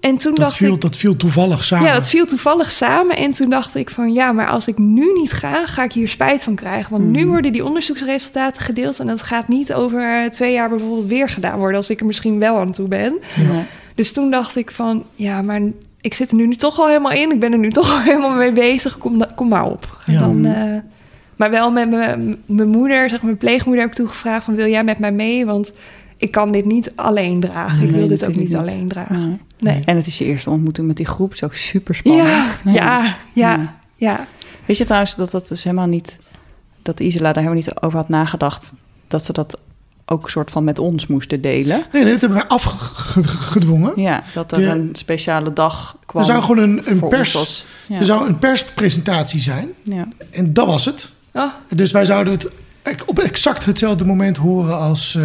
[0.00, 1.87] En toen Dat, dacht viel, ik, dat viel toevallig samen.
[1.87, 3.16] ja, dat viel toevallig samen.
[3.16, 6.09] En toen dacht ik van, ja, maar als ik nu niet ga, ga ik hier
[6.09, 6.90] spijt van krijgen.
[6.90, 7.28] Want nu Mhm.
[7.28, 11.76] worden die onderzoeksresultaten gedeeld en dat gaat niet over twee jaar bijvoorbeeld weer gedaan worden,
[11.76, 13.18] als ik er misschien wel aan toe ben.
[13.37, 13.64] Ja.
[13.94, 15.61] Dus toen dacht ik van, ja, maar
[16.00, 17.32] ik zit er nu toch al helemaal in.
[17.32, 18.98] Ik ben er nu toch al helemaal mee bezig.
[18.98, 19.98] Kom, kom maar op.
[20.06, 20.20] Ja.
[20.20, 20.76] Dan, eh,
[21.37, 21.90] maar wel met
[22.46, 24.54] mijn moeder, zeg mijn pleegmoeder heb ik toegevraagd van...
[24.54, 25.46] wil jij met mij mee?
[25.46, 25.72] Want
[26.16, 27.88] ik kan dit niet alleen dragen.
[27.88, 28.56] ik wil dit ook niet niet.
[28.56, 29.28] alleen dragen.
[29.28, 29.38] Nee.
[29.74, 29.82] Nee.
[29.84, 31.32] En het is je eerste ontmoeting met die groep.
[31.32, 32.28] Is ook super spannend.
[32.64, 34.26] Ja, ja, ja, ja.
[34.64, 36.18] Weet je trouwens dat dat dus helemaal niet...
[36.82, 38.74] dat Isela daar helemaal niet over had nagedacht...
[39.08, 39.58] dat ze dat
[40.11, 41.83] ook soort van met ons moesten delen?
[41.92, 43.92] Nee, nee, dat hebben wij afgedwongen.
[43.97, 47.99] Ja, dat er De- een speciale dag kwam Er zou gewoon een, een, pers, ja.
[47.99, 49.68] er zou een perspresentatie zijn.
[49.83, 50.09] ja.
[50.31, 51.11] En dat was het.
[51.33, 52.51] Oh, Dus wij zouden het
[53.07, 55.23] op exact hetzelfde moment horen als eh,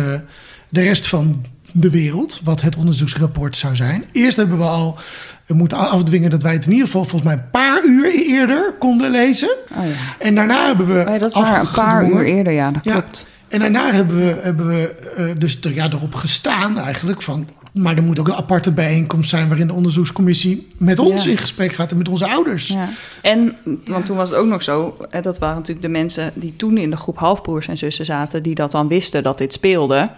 [0.69, 4.05] de rest van de wereld, wat het onderzoeksrapport zou zijn.
[4.11, 4.97] Eerst hebben we al
[5.45, 8.73] we moeten afdwingen dat wij het in ieder geval volgens mij een paar uur eerder
[8.79, 9.49] konden lezen.
[9.77, 9.91] Oh ja.
[10.19, 10.99] En daarna hebben we.
[10.99, 12.91] Oh ja, dat is waar, een paar uur eerder, ja, dat Ja.
[12.91, 13.27] klopt.
[13.53, 17.47] En daarna hebben we, hebben we eh, dus er, ja, erop gestaan eigenlijk van.
[17.73, 21.31] Maar er moet ook een aparte bijeenkomst zijn waarin de onderzoekscommissie met ons Ja.
[21.31, 22.67] in gesprek gaat en met onze ouders.
[22.67, 22.89] Ja.
[23.21, 23.53] En,
[23.85, 26.77] want toen was het ook nog zo, hè, dat waren natuurlijk de mensen die toen
[26.77, 30.09] in de groep halfbroers en zussen zaten, die dat dan wisten dat dit speelde.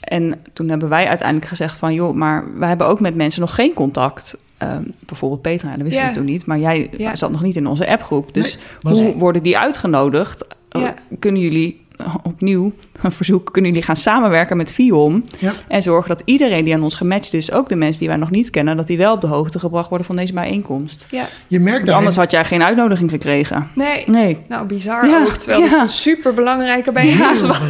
[0.00, 3.54] En toen hebben wij uiteindelijk gezegd van, joh, maar wij hebben ook met mensen nog
[3.54, 4.38] geen contact.
[4.58, 6.08] Ehm, bijvoorbeeld Petra, dat wisten Ja.
[6.08, 7.16] we toen niet, maar jij Ja.
[7.16, 8.34] zat nog niet in onze appgroep.
[8.34, 10.44] Dus Nee, hoe worden die uitgenodigd?
[10.72, 10.94] Oh, Ja.
[11.18, 11.79] Kunnen jullie
[12.22, 15.52] opnieuw een verzoek, kunnen jullie gaan samenwerken met Viom Ja.
[15.68, 18.30] en zorgen dat iedereen die aan ons gematcht is, ook de mensen die wij nog
[18.30, 21.06] niet kennen, dat die wel op de hoogte gebracht worden van deze bijeenkomst.
[21.10, 21.26] ja.
[21.46, 23.68] Je merkt daarin, anders had jij geen uitnodiging gekregen.
[23.74, 24.04] Nee.
[24.06, 24.38] Nee.
[24.48, 25.32] Nou, bizar Ja, ook.
[25.36, 25.70] Terwijl ja.
[25.70, 27.58] het een super belangrijke bijeenkomst was.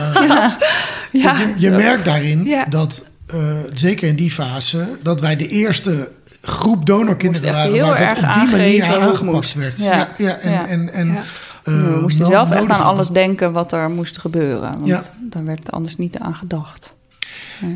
[1.12, 1.32] Ja.
[1.32, 2.64] Dus je, je merkt daarin Ja.
[2.68, 3.36] dat, eh,
[3.74, 6.10] zeker in die fase, dat wij de eerste
[6.42, 9.54] groep donorkinderen waren heel waar erg dat op die manier aangepakt moest.
[9.54, 9.78] werd.
[9.82, 9.94] Ja.
[9.96, 10.66] Ja, ja, en, Ja.
[10.66, 11.22] en, en, Ja.
[11.64, 12.86] We moesten zelf echt aan hadden.
[12.86, 14.72] alles denken wat er moest gebeuren.
[14.72, 15.02] Want Ja.
[15.20, 16.96] daar werd anders niet aan gedacht.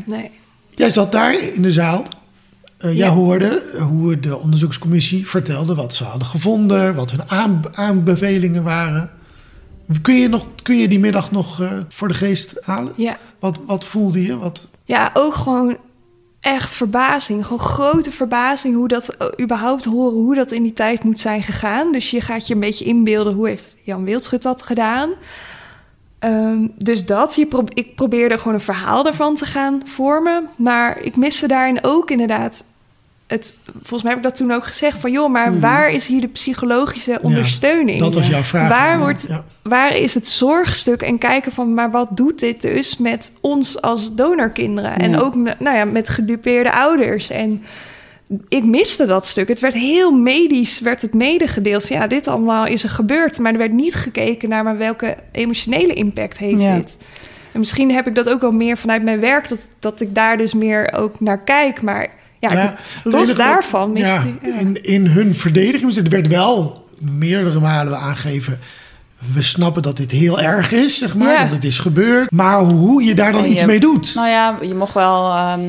[0.05, 0.31] Nee.
[0.69, 2.03] Jij zat daar in de zaal.
[2.79, 3.13] Uh, jij Ja.
[3.13, 9.09] hoorde hoe de onderzoekscommissie vertelde wat ze hadden gevonden, wat hun aan- aanbevelingen waren.
[10.01, 12.93] Kun je, nog, kun je die middag nog eh, voor de geest halen?
[12.95, 13.17] Ja.
[13.39, 14.37] Wat, wat voelde je?
[14.37, 15.77] Wat, Ja, ook gewoon
[16.45, 17.43] echt verbazing.
[17.43, 21.43] Gewoon grote verbazing hoe dat eh, überhaupt horen, hoe dat in die tijd moet zijn
[21.43, 21.91] gegaan.
[21.91, 25.09] Dus je gaat je een beetje inbeelden hoe heeft Jan Wildschut dat gedaan.
[26.19, 27.37] Ehm, dus dat,
[27.73, 30.49] ik probeerde gewoon een verhaal daarvan te gaan vormen.
[30.55, 32.63] Maar ik miste daarin ook inderdaad
[33.27, 33.55] het...
[33.73, 35.11] Volgens mij heb ik dat toen ook gezegd van...
[35.11, 37.99] joh, maar waar is hier de psychologische ondersteuning?
[37.99, 38.69] dat was jouw vraag.
[38.69, 39.43] Waar wordt- Ja.
[39.61, 44.15] waar is het zorgstuk en kijken van, maar wat doet dit dus met ons als
[44.15, 44.97] donorkinderen?
[44.97, 47.29] En ook met, nou ja, met gedupeerde ouders.
[47.29, 47.63] En
[48.49, 49.47] ik miste dat stuk.
[49.47, 53.39] Het werd heel medisch, werd het medegedeeld van, ja, dit allemaal is er gebeurd.
[53.39, 56.75] Maar er werd niet gekeken naar, maar welke emotionele impact heeft Ja.
[56.75, 56.97] dit?
[57.51, 60.37] En misschien heb ik dat ook wel meer vanuit mijn werk, dat, dat ik daar
[60.37, 61.81] dus meer ook naar kijk.
[61.81, 62.09] Maar
[62.51, 64.23] ja, het los daarvan miste ja.
[64.59, 68.59] In, in hun verdediging, er werd wel meerdere malen aangegeven...
[69.33, 71.41] we snappen dat dit heel erg is, zeg maar, Ja.
[71.41, 72.31] dat het is gebeurd.
[72.31, 74.11] Maar hoe je daar dan iets mee doet...
[74.15, 75.59] Nou ja, je mocht wel, ehm,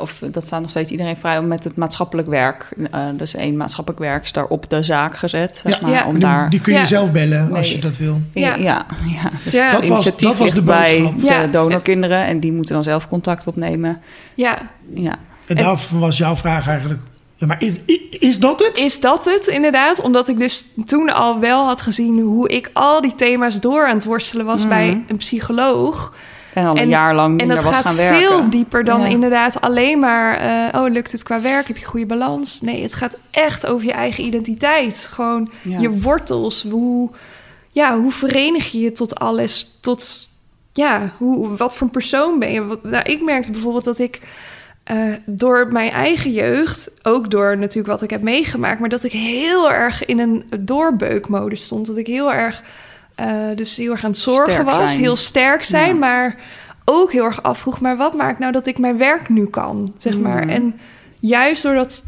[0.00, 2.68] of dat staat nog steeds iedereen vrij om met het maatschappelijk werk.
[2.90, 5.60] eh, dus één maatschappelijk werk op de zaak gezet.
[5.64, 5.78] Zeg Ja.
[5.82, 6.06] maar, Ja.
[6.06, 6.50] om die, daar.
[6.50, 6.84] die kun je Ja.
[6.84, 8.20] zelf bellen als je dat wil.
[8.34, 8.54] Ja, Ja.
[8.56, 9.30] ja, ja.
[9.44, 9.62] Dus Ja.
[9.62, 13.08] het Dat was- initiatief dat was de bij de donorkinderen en die moeten dan zelf
[13.08, 14.00] contact opnemen.
[14.34, 14.58] ja,
[14.94, 15.14] Ja,
[15.46, 17.00] En En- daarvan was jouw vraag eigenlijk...
[17.38, 17.76] Ja, maar is,
[18.10, 18.78] is dat het?
[18.78, 20.00] Is dat het inderdaad?
[20.00, 23.94] Omdat ik dus toen al wel had gezien hoe ik al die thema's door aan
[23.96, 24.68] het worstelen was Mhm.
[24.68, 26.14] bij een psycholoog.
[26.54, 28.18] en al een En- jaar lang En dat was gaat gaan werken.
[28.20, 29.06] veel dieper dan Ja.
[29.06, 30.38] inderdaad alleen maar...
[30.38, 31.66] eh, oh, lukt het qua werk?
[31.66, 32.60] Heb je goede balans?
[32.60, 35.08] Nee, het gaat echt over je eigen identiteit.
[35.12, 35.78] Gewoon Ja.
[35.80, 36.62] je wortels.
[36.70, 37.10] Hoe,
[37.72, 39.78] ja, hoe verenig je je tot alles?
[39.80, 40.28] Tot,
[40.72, 42.64] ja, hoe, wat voor een persoon ben je?
[42.64, 44.20] Wat, nou, ik merkte bijvoorbeeld dat ik...
[44.86, 49.12] eh, door mijn eigen jeugd, ook door natuurlijk wat ik heb meegemaakt, maar dat ik
[49.12, 51.86] heel erg in een doorbeukmodus stond.
[51.86, 52.62] Dat ik heel erg,
[53.14, 55.02] eh, dus heel erg aan het zorgen Sterk was, zijn.
[55.02, 55.94] heel sterk zijn, Ja.
[55.94, 56.36] maar
[56.84, 60.18] ook heel erg afvroeg, maar wat maakt nou dat ik mijn werk nu kan, zeg
[60.18, 60.40] maar.
[60.42, 60.50] Mhm.
[60.50, 60.80] En
[61.20, 62.04] juist door dat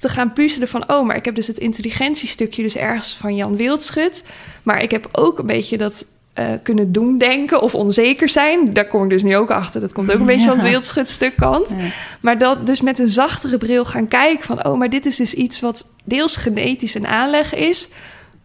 [0.00, 3.56] te gaan puzzelen van, oh, maar ik heb dus het intelligentiestukje dus ergens van Jan
[3.56, 4.24] Wildschut,
[4.62, 6.06] maar ik heb ook een beetje dat
[6.38, 8.72] eh, kunnen doen denken of onzeker zijn.
[8.72, 9.80] Daar kom ik dus nu ook achter.
[9.80, 10.68] Dat komt ook een beetje van het.
[10.68, 11.68] Wildschut kant.
[11.68, 11.76] Ja.
[12.20, 14.64] Maar dat dus met een zachtere bril gaan kijken van...
[14.66, 17.90] oh, maar dit is dus iets wat deels genetisch een aanleg is...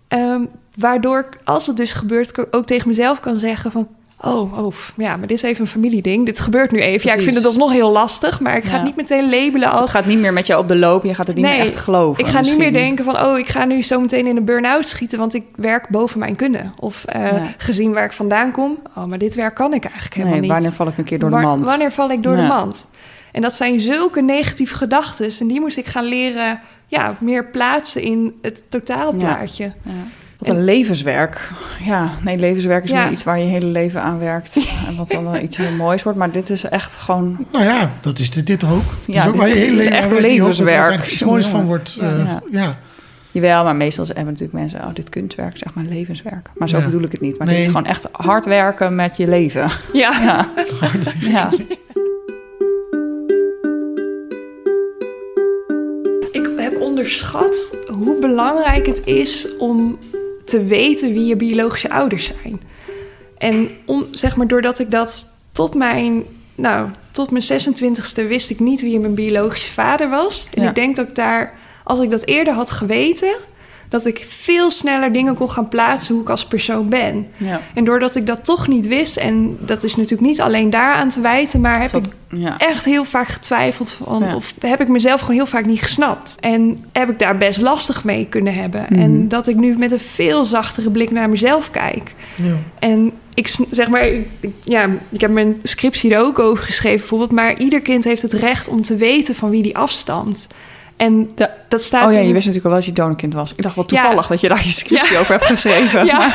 [0.08, 3.88] ehm, waardoor ik, als het dus gebeurt, ik ook tegen mezelf kan zeggen van...
[4.24, 6.26] oh, oh, ja, maar dit is even een familieding.
[6.26, 7.10] Dit gebeurt nu even.
[7.10, 8.40] Ja, ik vind het alsnog heel lastig...
[8.40, 8.76] maar ik ga Ja.
[8.76, 9.92] het niet meteen labelen Het als...
[9.92, 11.04] gaat niet meer met je op de loop.
[11.04, 12.24] Je gaat het niet Nee, meer echt geloven.
[12.24, 14.88] Ik ga niet meer denken van, oh, ik ga nu zo meteen in een burn-out
[14.88, 16.74] schieten, want ik werk boven mijn kunnen.
[16.80, 17.48] Of eh, Ja.
[17.58, 20.52] gezien waar ik vandaan kom, oh, maar dit werk kan ik eigenlijk helemaal Nee, niet.
[20.52, 21.70] wanneer val ik een keer door de mand?
[21.70, 22.88] Wanneer val ik door de mand?
[23.32, 25.30] En dat zijn zulke negatieve gedachten.
[25.40, 29.64] En die moest ik gaan leren ja, meer plaatsen in het totaalplaatje.
[29.84, 29.92] Ja.
[30.48, 31.52] Wat een levenswerk.
[31.84, 33.04] Ja, nee, levenswerk is Ja.
[33.04, 34.56] meer iets waar je hele leven aan werkt.
[34.88, 36.18] En wat dan wel iets heel moois wordt.
[36.18, 37.46] Maar dit is echt gewoon...
[37.52, 38.82] Nou ja, dat is dit, ook.
[39.06, 40.74] Ja, ook dit waar je is- hele dit is leven echt die hoopt dat er
[40.74, 41.12] levenswerk.
[41.12, 41.98] iets moois van wordt.
[42.02, 42.42] eh, Ja.
[42.52, 42.78] ja.
[43.32, 44.80] Jawel, maar meestal hebben natuurlijk mensen...
[44.80, 46.50] Oh, dit kunstwerk, zeg maar levenswerk.
[46.56, 46.86] Maar zo Ja.
[46.86, 47.38] bedoel ik het niet.
[47.38, 47.56] Maar Nee.
[47.56, 49.70] dit is gewoon echt hard werken met je leven.
[49.94, 50.12] Ja.
[50.22, 50.50] Ja.
[51.20, 51.50] ja.
[56.32, 59.98] Ik heb onderschat hoe belangrijk het is om
[60.46, 62.62] te weten wie je biologische ouders zijn.
[63.38, 66.24] En om, zeg maar, doordat ik dat tot mijn,
[66.56, 70.48] nou, tot mijn 26e wist ik niet wie mijn biologische vader was.
[70.54, 70.70] En Ja.
[70.70, 73.36] ik denk dat ik daar, als ik dat eerder had geweten,
[73.94, 77.28] dat ik veel sneller dingen kon gaan plaatsen hoe ik als persoon ben.
[77.38, 77.62] ja.
[77.74, 81.22] En doordat ik dat toch niet wist, en dat is natuurlijk niet alleen daaraan te
[81.22, 82.58] wijten, maar heb ik ja.
[82.58, 84.36] echt heel vaak getwijfeld van, Ja.
[84.36, 86.36] of heb ik mezelf gewoon heel vaak niet gesnapt.
[86.40, 88.86] En heb ik daar best lastig mee kunnen hebben.
[88.90, 89.02] Mhm.
[89.02, 92.14] En dat ik nu met een veel zachtere blik naar mezelf kijk.
[92.36, 92.56] Ja.
[92.80, 96.98] En ik zeg maar, ik- ik- ja, ik heb mijn scriptie er ook over geschreven
[97.00, 100.48] bijvoorbeeld, maar ieder kind heeft het recht om te weten van wie die afstamt.
[100.98, 101.30] En
[101.70, 103.52] dat staat Oh ja, in- je wist natuurlijk al wel dat je donorkind was.
[103.52, 104.02] Ik dacht wel Ja.
[104.02, 105.20] toevallig dat je daar je scriptie Ja.
[105.20, 106.06] over hebt geschreven.
[106.14, 106.34] Ja,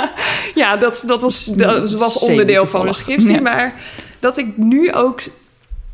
[0.54, 2.96] ja dat, dat, was, dat was onderdeel van de toevallig.
[2.96, 3.40] scriptie.
[3.40, 3.74] Maar
[4.20, 5.20] dat ik nu ook...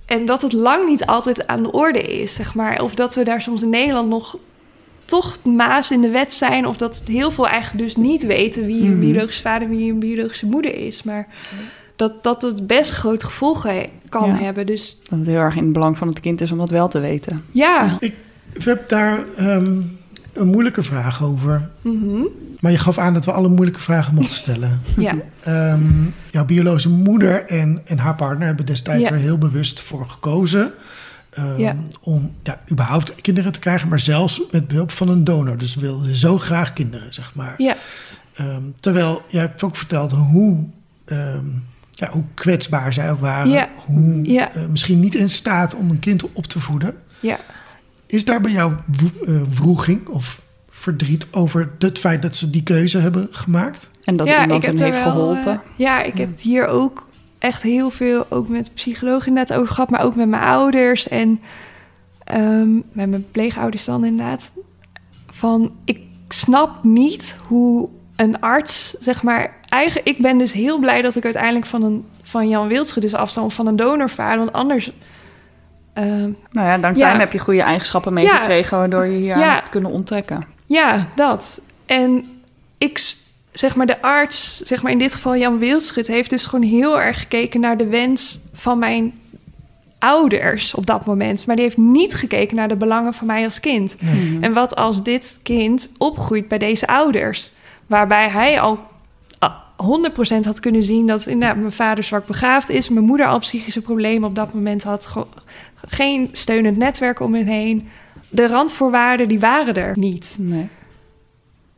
[0.07, 2.81] En dat het lang niet altijd aan de orde is, zeg maar.
[2.83, 4.37] Of dat we daar soms in Nederland nog
[5.05, 6.67] toch maas in de wet zijn.
[6.67, 9.01] Of dat heel veel eigenlijk dus niet weten wie een Mhm.
[9.01, 11.03] biologische vader wie een biologische moeder is.
[11.03, 11.27] Maar
[11.97, 14.37] dat, dat het best groot gevolgen he- kan Ja.
[14.43, 14.67] hebben.
[14.67, 16.89] Dus Dat het heel erg in het belang van het kind is om dat wel
[16.89, 17.43] te weten.
[17.51, 17.97] ja.
[18.01, 18.15] Ik
[18.65, 19.81] heb daar ehm,
[20.33, 21.69] een moeilijke vraag over.
[21.83, 22.23] Mhm.
[22.61, 24.81] Maar je gaf aan dat we alle moeilijke vragen mochten stellen.
[24.97, 25.83] Ja, Ehm,
[26.31, 29.15] jouw biologische moeder en, en haar partner hebben destijds Ja.
[29.15, 30.73] er heel bewust voor gekozen.
[31.31, 31.77] ehm, Ja.
[32.03, 35.59] Om ja, überhaupt kinderen te krijgen, maar zelfs met behulp van een donor.
[35.59, 37.55] Dus ze wilden zo graag kinderen, zeg maar.
[37.59, 37.77] ja,
[38.35, 40.65] Ehm, terwijl jij hebt ook verteld hoe,
[41.05, 41.45] ehm,
[41.99, 43.51] ja, hoe kwetsbaar zij ook waren.
[43.51, 43.69] Ja.
[43.85, 44.53] Hoe Ja.
[44.53, 46.95] eh, misschien niet in staat om een kind op te voeden.
[47.21, 47.37] ja.
[48.07, 50.41] Is daar bij jou wo- eh, wroeging of
[50.71, 53.91] verdriet over het feit dat ze die keuze hebben gemaakt?
[54.05, 55.53] En dat ja, iemand hen er heeft wel, geholpen.
[55.53, 59.91] eh, ja, ik heb hier ook echt heel veel, ook met psychologen inderdaad over gehad,
[59.91, 61.41] maar ook met mijn ouders en
[62.25, 64.53] ehm, met mijn pleegouders dan inderdaad.
[65.27, 71.03] Van, ik snap niet hoe een arts, zeg maar, eigen, ik ben dus heel blij
[71.03, 74.93] dat ik uiteindelijk van een van Jan Wildschut dus afstand van een donorvader, want anders.
[75.93, 77.11] ehm, Nou ja, dankzij Ja.
[77.13, 78.79] hem heb je goede eigenschappen meegekregen...
[78.79, 79.55] waardoor je hier aan Ja.
[79.55, 80.45] hebt kunnen onttrekken.
[80.67, 81.61] Ja, dat.
[81.87, 82.25] En
[82.79, 83.01] ik,
[83.53, 87.01] zeg maar, de arts, zeg maar in dit geval Jan Wildschut, heeft dus gewoon heel
[87.01, 89.13] erg gekeken naar de wens van mijn
[89.99, 91.47] ouders op dat moment.
[91.47, 93.97] Maar die heeft niet gekeken naar de belangen van mij als kind.
[94.01, 94.45] Mhm.
[94.45, 97.53] En wat als dit kind opgroeit bij deze ouders,
[97.87, 98.79] waarbij hij al
[100.43, 103.81] 100% had kunnen zien dat inderdaad mijn vader zwak begaafd is, mijn moeder al psychische
[103.81, 105.27] problemen op dat moment had, ge-
[105.87, 107.89] geen steunend netwerk om me heen.
[108.29, 110.37] De randvoorwaarden die waren er niet.
[110.41, 110.69] Nee.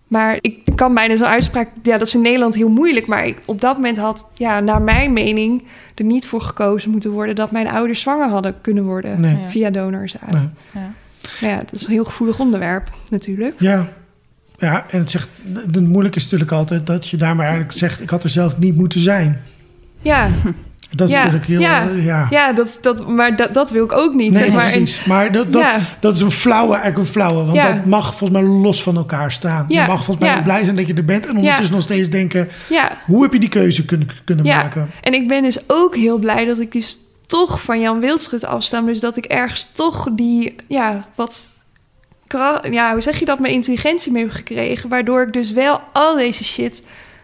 [0.08, 1.68] Maar ik kan bijna zo'n uitspraak...
[1.82, 3.06] Ja, dat is in Nederland heel moeilijk.
[3.06, 5.62] Maar ik, op dat moment had, ja, naar mijn mening...
[5.94, 7.34] er niet voor gekozen moeten worden...
[7.34, 9.20] dat mijn ouders zwanger hadden kunnen worden...
[9.20, 9.36] Nee.
[9.48, 10.32] Via donorzaad.
[10.32, 10.48] Nee.
[10.72, 10.92] Ja.
[11.40, 13.54] Nou ja, dat is een heel gevoelig onderwerp natuurlijk.
[13.60, 13.88] Ja.
[14.58, 18.00] Ja, en het zegt, het moeilijk is natuurlijk altijd dat je daar maar eigenlijk zegt:
[18.00, 19.42] ik had er zelf niet moeten zijn.
[20.02, 20.28] Ja,
[20.90, 21.60] Dat is Ja, natuurlijk heel.
[21.60, 21.88] ja.
[21.88, 22.26] eh, ja.
[22.30, 24.32] ja dat, dat, maar dat, dat wil ik ook niet.
[24.32, 24.70] Nee, zeg maar.
[24.70, 25.04] Precies.
[25.04, 25.78] Maar dat, dat, Ja.
[26.00, 27.44] dat is een flauwe, eigenlijk een flauwe.
[27.44, 29.64] Want dat mag volgens mij los van elkaar staan.
[29.68, 31.26] Ja, Je mag volgens mij blij zijn dat je er bent.
[31.26, 34.90] En ondertussen nog steeds denken, ja, hoe heb je die keuze kunnen, kunnen maken?
[35.00, 38.80] en ik ben dus ook heel blij dat ik dus toch van Jan Wildschut afsta.
[38.80, 41.48] Dus dat ik ergens toch die, ja, wat...
[42.70, 43.38] Ja, hoe zeg je dat?
[43.38, 44.88] Mijn intelligentie mee heb gekregen.
[44.88, 46.82] Waardoor ik dus wel al deze shit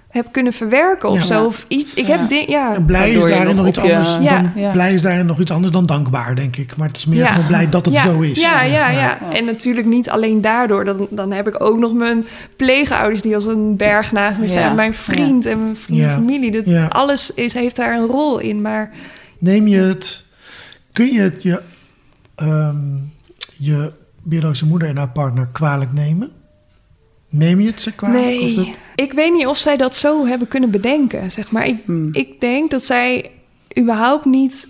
[0.08, 1.24] heb kunnen verwerken of Ja.
[1.26, 1.44] zo.
[1.44, 1.94] Of iets.
[1.94, 2.18] Ik Ja.
[2.18, 2.74] heb ja.
[2.74, 4.40] En blij is daarin nog nog iets op anders Ja.
[4.40, 4.70] dan, Ja.
[4.70, 6.76] blij is daarin nog iets anders dan dankbaar, denk ik.
[6.76, 7.26] Maar het is meer Ja.
[7.32, 8.40] gewoon blij dat het ja, zo is.
[8.40, 9.18] Ja, ja, ja.
[9.32, 10.84] En natuurlijk niet alleen daardoor.
[10.84, 12.24] Dan, dan heb ik ook nog mijn
[12.56, 14.62] pleegouders die als een berg naast me staan.
[14.62, 14.72] Ja.
[14.74, 16.50] Mijn vriend en mijn vriend familie.
[16.50, 16.86] Dat, Ja.
[16.86, 18.60] Alles is, heeft daar een rol in.
[18.60, 18.90] Maar
[19.38, 20.24] Neem je het,
[20.92, 21.62] kun je het je,
[22.34, 22.76] ehm,
[23.56, 23.92] je
[24.24, 26.30] biologische moeder en haar partner kwalijk nemen?
[27.30, 28.24] Neem je het ze kwalijk?
[28.24, 31.30] Of nee, dat- ik weet niet of zij dat zo hebben kunnen bedenken.
[31.30, 31.66] Zeg maar.
[31.66, 32.08] ik, Hmm.
[32.12, 33.30] ik denk dat zij
[33.78, 34.68] überhaupt niet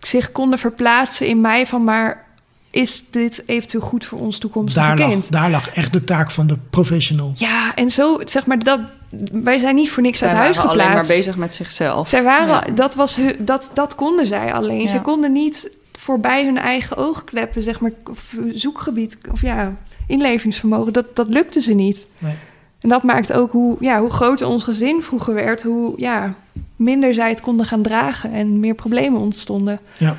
[0.00, 1.84] zich konden verplaatsen in mij van...
[1.84, 2.26] maar
[2.70, 5.32] is dit eventueel goed voor ons toekomstige daar, lag, kind?
[5.32, 7.32] daar lag echt de taak van de professional.
[7.34, 8.80] Ja, en zo, zeg maar, dat,
[9.32, 10.92] wij zijn niet voor niks Zij uit huis waren geplaatst.
[10.94, 12.08] alleen maar bezig met zichzelf.
[12.08, 12.74] Zij waren, Ja.
[12.74, 14.80] dat, was hun, dat, dat konden zij alleen.
[14.80, 14.88] Ja.
[14.88, 15.76] Ze konden niet
[16.08, 20.92] voorbij hun eigen oogkleppen, zeg maar, of zoekgebied, of ja, inlevingsvermogen.
[20.92, 22.06] Dat, dat lukte ze niet.
[22.18, 22.34] Nee.
[22.80, 26.34] En dat maakt ook hoe, ja, hoe groter ons gezin vroeger werd, hoe ja,
[26.76, 29.80] minder zij het konden gaan dragen en meer problemen ontstonden.
[29.98, 30.16] Ja.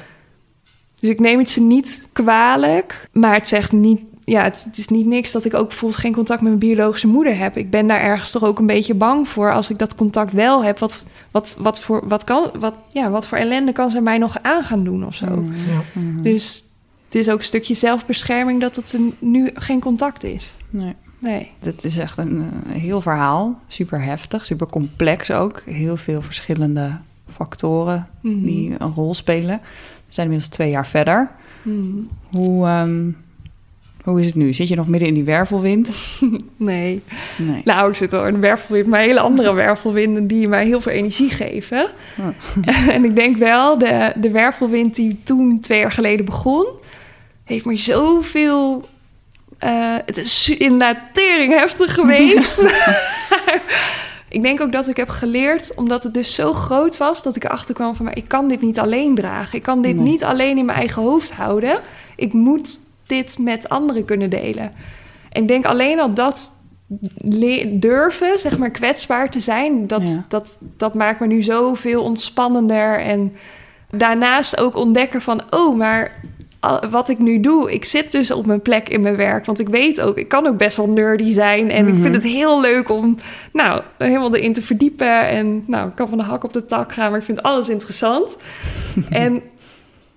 [0.99, 4.01] Dus ik neem het ze niet kwalijk, maar het zegt niet.
[4.29, 7.07] Ja, het, het is niet niks dat ik ook bijvoorbeeld geen contact met mijn biologische
[7.07, 7.57] moeder heb.
[7.57, 10.63] Ik ben daar ergens toch ook een beetje bang voor als ik dat contact wel
[10.63, 10.79] heb.
[10.79, 14.37] Wat, wat, wat, voor, wat, kan, wat, ja, wat voor ellende kan ze mij nog
[14.41, 15.25] aan gaan doen of zo?
[15.25, 15.53] Mhm.
[15.53, 15.81] Ja.
[16.01, 16.21] Mhm.
[16.21, 16.65] Dus
[17.05, 20.55] het is ook een stukje zelfbescherming dat het er nu geen contact is.
[20.69, 20.95] Nee.
[21.19, 21.51] Nee.
[21.59, 23.59] Dit is echt een eh, heel verhaal.
[23.67, 25.61] Super heftig, super complex ook.
[25.65, 26.97] Heel veel verschillende
[27.35, 28.43] factoren Mhm.
[28.45, 29.59] die een rol spelen.
[30.07, 31.31] We zijn inmiddels twee jaar verder.
[31.61, 31.97] Mhm.
[32.29, 33.09] Hoe, ehm,
[34.03, 34.53] hoe is het nu?
[34.53, 35.91] Zit je nog midden in die wervelwind?
[36.57, 37.01] Nee.
[37.37, 37.61] Nee.
[37.63, 40.91] Nou, ik zit wel in een wervelwind, maar hele andere wervelwinden die mij heel veel
[40.91, 41.87] energie geven.
[42.89, 46.65] en ik denk wel, de, de wervelwind die toen twee jaar geleden begon,
[47.43, 48.89] heeft me zoveel.
[49.57, 52.63] eh, het is inderdaad tering heftig geweest.
[54.29, 57.43] ik denk ook dat ik heb geleerd, omdat het dus zo groot was, dat ik
[57.43, 59.57] erachter kwam van, maar ik kan dit niet alleen dragen.
[59.57, 60.03] Ik kan dit Nee.
[60.03, 61.79] niet alleen in mijn eigen hoofd houden.
[62.15, 62.79] Ik moet
[63.09, 64.71] dit met anderen kunnen delen.
[65.29, 66.51] En ik denk alleen al dat
[67.67, 70.25] durven, zeg maar, kwetsbaar te zijn, dat, Ja.
[70.29, 72.99] dat, dat maakt me nu zoveel ontspannender.
[72.99, 73.33] En
[73.91, 76.11] daarnaast ook ontdekken van, oh, maar
[76.89, 79.45] wat ik nu doe, ik zit dus op mijn plek in mijn werk.
[79.45, 81.71] Want ik weet ook, ik kan ook best wel nerdy zijn.
[81.71, 82.01] En ik Mhm.
[82.01, 83.17] vind het heel leuk om,
[83.53, 85.27] nou, helemaal erin te verdiepen.
[85.27, 87.69] En nou, ik kan van de hak op de tak gaan, maar ik vind alles
[87.69, 88.37] interessant.
[89.09, 89.41] en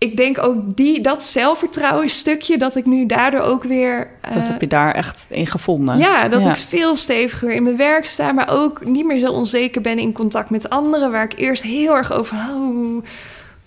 [0.02, 4.10] ik denk ook die, dat zelfvertrouwen stukje, dat ik nu daardoor ook weer...
[4.34, 5.98] Dat heb je daar echt in gevonden.
[5.98, 9.80] ja, dat ik veel steviger in mijn werk sta, maar ook niet meer zo onzeker
[9.80, 13.02] ben in contact met anderen, waar ik eerst heel erg over, oh, hoe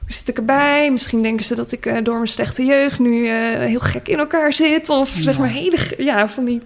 [0.08, 0.92] zit ik erbij?
[0.92, 4.18] Misschien denken ze dat ik eh, door mijn slechte jeugd nu eh, heel gek in
[4.20, 6.62] elkaar zit, of zeg maar hele, ja, van die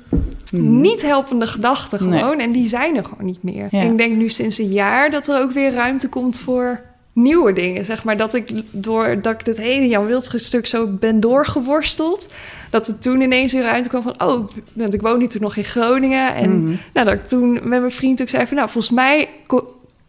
[0.52, 0.82] Mhm.
[0.82, 2.20] niet helpende gedachten Nee.
[2.20, 3.68] gewoon, en die zijn er gewoon niet meer.
[3.72, 3.82] Ja.
[3.82, 6.82] En ik denk nu sinds een jaar dat er ook weer ruimte komt voor
[7.22, 10.88] nieuwe dingen, zeg maar, dat ik door dat ik dit hele Jan Wildschut stuk zo
[10.88, 12.28] ben doorgeworsteld,
[12.70, 15.64] dat er toen ineens weer ruimte kwam van, oh, want ik woonde toen nog in
[15.64, 16.36] Groningen.
[16.36, 16.74] En Mhm.
[16.94, 19.30] nou, dat ik toen met mijn vriend ook zei van, nou, volgens mij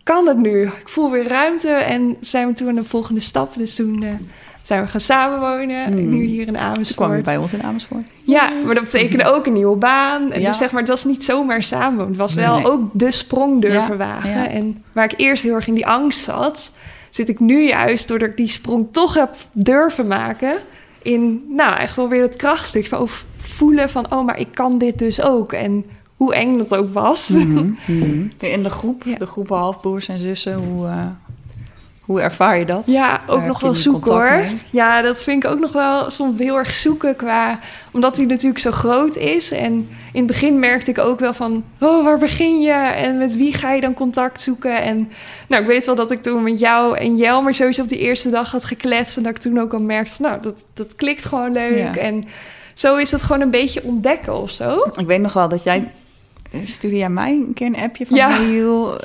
[0.03, 0.63] kan het nu.
[0.63, 3.55] Ik voel weer ruimte en zijn we toen aan de volgende stap.
[3.57, 4.09] Dus toen eh,
[4.63, 6.09] zijn we gaan samenwonen, Mhm.
[6.09, 7.25] nu hier in Ze kwam Amersfoort.
[7.25, 8.05] bij ons in Amersfoort.
[8.23, 10.33] Ja, maar dat betekende ook een nieuwe baan.
[10.33, 10.47] En Ja.
[10.49, 12.09] Dus zeg maar, het was niet zomaar samenwonen.
[12.09, 12.67] Het was wel nee.
[12.71, 14.31] ook de sprong durven Ja, wagen.
[14.31, 14.49] ja.
[14.49, 16.73] En waar ik eerst heel erg in die angst zat,
[17.11, 20.59] zit ik nu juist, doordat ik die sprong toch heb durven maken,
[21.03, 24.99] in, nou, echt wel weer het krachtstuk van voelen van, oh, maar ik kan dit
[24.99, 25.53] dus ook.
[25.53, 25.85] En
[26.17, 27.29] hoe eng dat ook was.
[27.29, 28.29] Mhm, mhm.
[28.39, 29.17] In de groep, Ja.
[29.17, 31.07] de groepen halfbroers en zussen, hoe, eh,
[32.11, 32.83] hoe ervaar je dat?
[32.87, 34.31] Ja, ook nog wel zoeken hoor.
[34.31, 34.57] mee?
[34.71, 37.59] Ja, dat vind ik ook nog wel soms heel erg zoeken qua...
[37.93, 39.51] Omdat hij natuurlijk zo groot is.
[39.51, 39.73] En
[40.13, 41.65] in het begin merkte ik ook wel van...
[41.81, 42.73] Oh, waar begin je?
[42.73, 44.83] En met wie ga je dan contact zoeken?
[44.83, 45.11] En
[45.49, 48.31] nou, ik weet wel dat ik toen met jou en Jelmer sowieso op die eerste
[48.31, 49.17] dag had gekletst.
[49.17, 50.27] En dat ik toen ook al merkte van...
[50.27, 51.95] Nou, dat, dat klikt gewoon leuk.
[51.95, 52.01] Ja.
[52.01, 52.25] En
[52.75, 54.87] zo is het gewoon een beetje ontdekken of zo.
[54.97, 55.91] Ik weet nog wel dat jij...
[56.65, 58.17] Stuurde jij mij een keer een appje van...
[58.17, 58.31] Ja.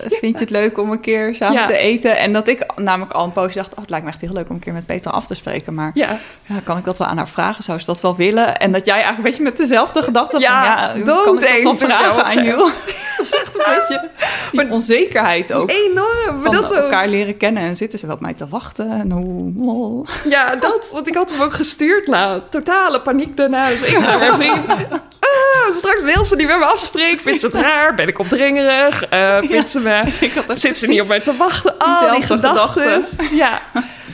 [0.08, 1.66] Vind je het leuk om een keer samen Ja.
[1.68, 2.18] te eten?
[2.18, 3.72] En dat ik namelijk al een poosje dacht...
[3.74, 5.74] Oh, het lijkt me echt heel leuk om een keer met Petra af te spreken.
[5.74, 7.64] Maar Ja, ja, kan ik dat wel aan haar vragen?
[7.64, 8.58] Zou ze dat wel willen?
[8.58, 10.40] En dat jij eigenlijk een beetje met dezelfde gedachten...
[10.40, 12.58] Ja, van, ja, kan ik dat vragen aan jou?
[13.18, 14.10] dat is echt een beetje
[14.52, 15.72] die onzekerheid ook.
[15.72, 16.06] enorm.
[16.26, 16.82] Maar Van dat ook.
[16.84, 18.90] elkaar leren kennen en zitten ze wel op mij te wachten.
[18.92, 20.06] En hoe.
[20.30, 20.90] Ja, dat.
[20.92, 22.08] Want ik had hem ook gestuurd.
[22.08, 23.68] Nou, totale paniek daarna.
[23.68, 24.66] Dus ik naar mijn vriend.
[25.36, 27.22] Ah, straks wil ze niet met me afspreken.
[27.22, 27.96] Vindt ze het raar?
[27.96, 29.06] Ben ik opdringerig?
[29.06, 30.02] Eh vindt ze me...
[30.56, 31.78] Zit ze niet op mij te wachten?
[31.78, 33.04] Al die gedachten.
[33.32, 33.62] Ja.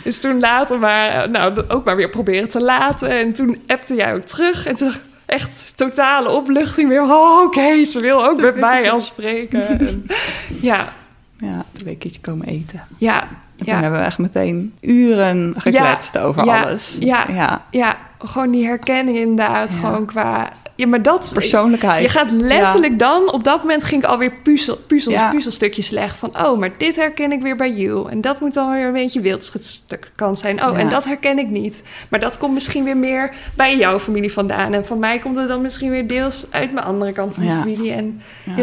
[0.04, 1.30] Dus toen later maar...
[1.30, 3.10] Nou, ook maar weer proberen te laten.
[3.10, 4.66] En toen appte jij ook terug.
[4.66, 5.10] En toen dacht ik...
[5.26, 7.02] Echt totale opluchting weer.
[7.02, 9.68] Oh, oké, ze wil ook met mij afspreken.
[9.80, 10.06] En,
[10.62, 10.88] ja,
[11.38, 12.84] Ja, toen ben ik komen eten.
[12.98, 13.28] ja, En
[13.66, 13.82] toen ja.
[13.82, 16.98] hebben we echt meteen uren gekletst over ja, alles.
[17.00, 17.26] ja.
[17.30, 17.66] ja.
[17.72, 19.72] Ja, gewoon die herkenning inderdaad.
[19.72, 19.78] Ja.
[19.78, 20.52] Gewoon qua...
[20.82, 21.32] Ja, maar dat...
[21.34, 22.02] Persoonlijkheid.
[22.02, 25.30] Je gaat letterlijk dan, op dat moment ging ik alweer puzzel, puzzels, Ja.
[25.30, 26.18] puzzelstukjes leggen.
[26.18, 28.10] Van, oh, maar dit herken ik weer bij you.
[28.10, 30.66] En dat moet dan weer een beetje wildschutkant zijn.
[30.66, 30.78] Oh, Ja.
[30.80, 31.84] en dat herken ik niet.
[32.10, 34.74] Maar dat komt misschien weer meer bij jouw familie vandaan.
[34.74, 37.50] En van mij komt het dan misschien weer deels uit mijn andere kant van de
[37.52, 37.92] familie.
[37.92, 38.22] En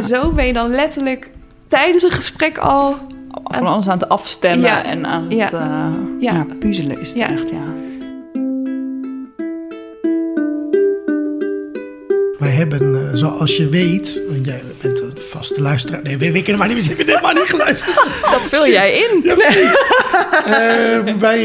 [0.09, 1.31] zo ben je dan letterlijk
[1.69, 2.97] tijdens een gesprek al...
[3.45, 5.43] Van alles aan het afstemmen en aan Ja.
[5.45, 5.91] het Ja.
[6.19, 6.47] ja.
[6.59, 7.63] puzzelen is het echt, ja.
[12.59, 16.03] Hebben, eh, zoals je weet, want jij bent een vaste luisteraar.
[16.03, 17.97] Nee, weet ik helemaal niet, we hebben helemaal niet geluisterd.
[18.33, 19.21] Dat vul jij in.
[19.23, 19.77] Ja, precies.
[20.45, 21.41] Eh, wij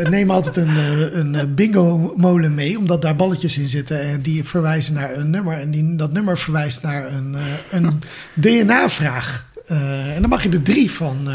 [0.00, 0.76] eh, nemen altijd een,
[1.12, 4.00] een eh, bingo-molen mee, omdat daar balletjes in zitten.
[4.00, 5.58] En die verwijzen naar een nummer.
[5.58, 7.36] En die, dat nummer verwijst naar een,
[7.70, 8.00] een
[8.34, 9.48] DNA-vraag.
[9.66, 11.28] En dan mag je er drie van,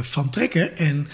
[0.00, 0.76] van trekken.
[0.76, 1.06] En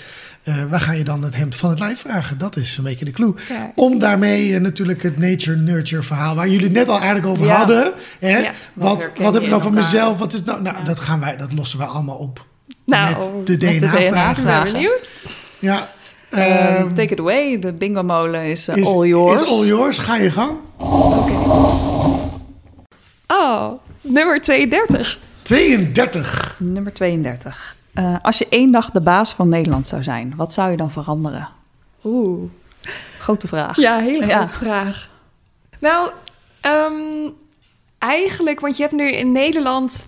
[0.47, 2.38] eh, waar ga je dan het hemd van het lijf vragen?
[2.38, 3.34] Dat is een beetje de clue.
[3.49, 3.72] Ja.
[3.74, 7.57] Om daarmee eh, natuurlijk het nature-nurture verhaal, waar jullie het net al aardig over Ja.
[7.57, 7.92] hadden.
[8.18, 8.38] Hè?
[8.38, 8.53] Ja.
[8.74, 9.90] Wat Wat, heb ik nou van elkaar?
[9.92, 10.18] mezelf?
[10.18, 12.44] Wat is nou, nou dat, gaan wij, dat lossen we allemaal op.
[12.84, 14.47] Nou, met de DNA-vragen.
[14.47, 15.09] Ik ben benieuwd.
[15.59, 15.88] Ja.
[16.30, 19.42] Ehm, Ehm, take it away, de bingo molen is, eh, is, all yours.
[19.42, 19.99] Is all yours.
[19.99, 20.53] Ga je gang.
[23.26, 25.18] Oh, nummer 32.
[25.42, 26.57] 32.
[26.59, 27.76] Nummer 32.
[27.97, 30.90] Eh, als je één dag de baas van Nederland zou zijn, wat zou je dan
[30.90, 31.49] veranderen?
[32.05, 32.51] Oeh.
[33.18, 33.76] Grote vraag.
[33.76, 34.36] Ja, hele Ja.
[34.36, 35.11] grote vraag.
[35.78, 36.11] Nou,
[36.61, 37.30] ehm,
[37.99, 40.07] eigenlijk, want je hebt nu in Nederland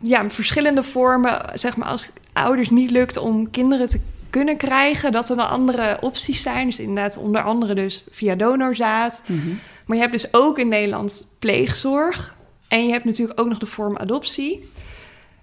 [0.00, 1.50] ja, verschillende vormen.
[1.54, 5.98] Zeg maar, als ouders niet lukt om kinderen te kunnen krijgen, dat er dan andere
[6.00, 6.66] opties zijn.
[6.66, 9.22] Dus inderdaad, onder andere dus via donorzaad.
[9.26, 9.48] Mhm.
[9.86, 12.34] Maar je hebt dus ook in Nederland pleegzorg.
[12.68, 14.70] En je hebt natuurlijk ook nog de vorm adoptie.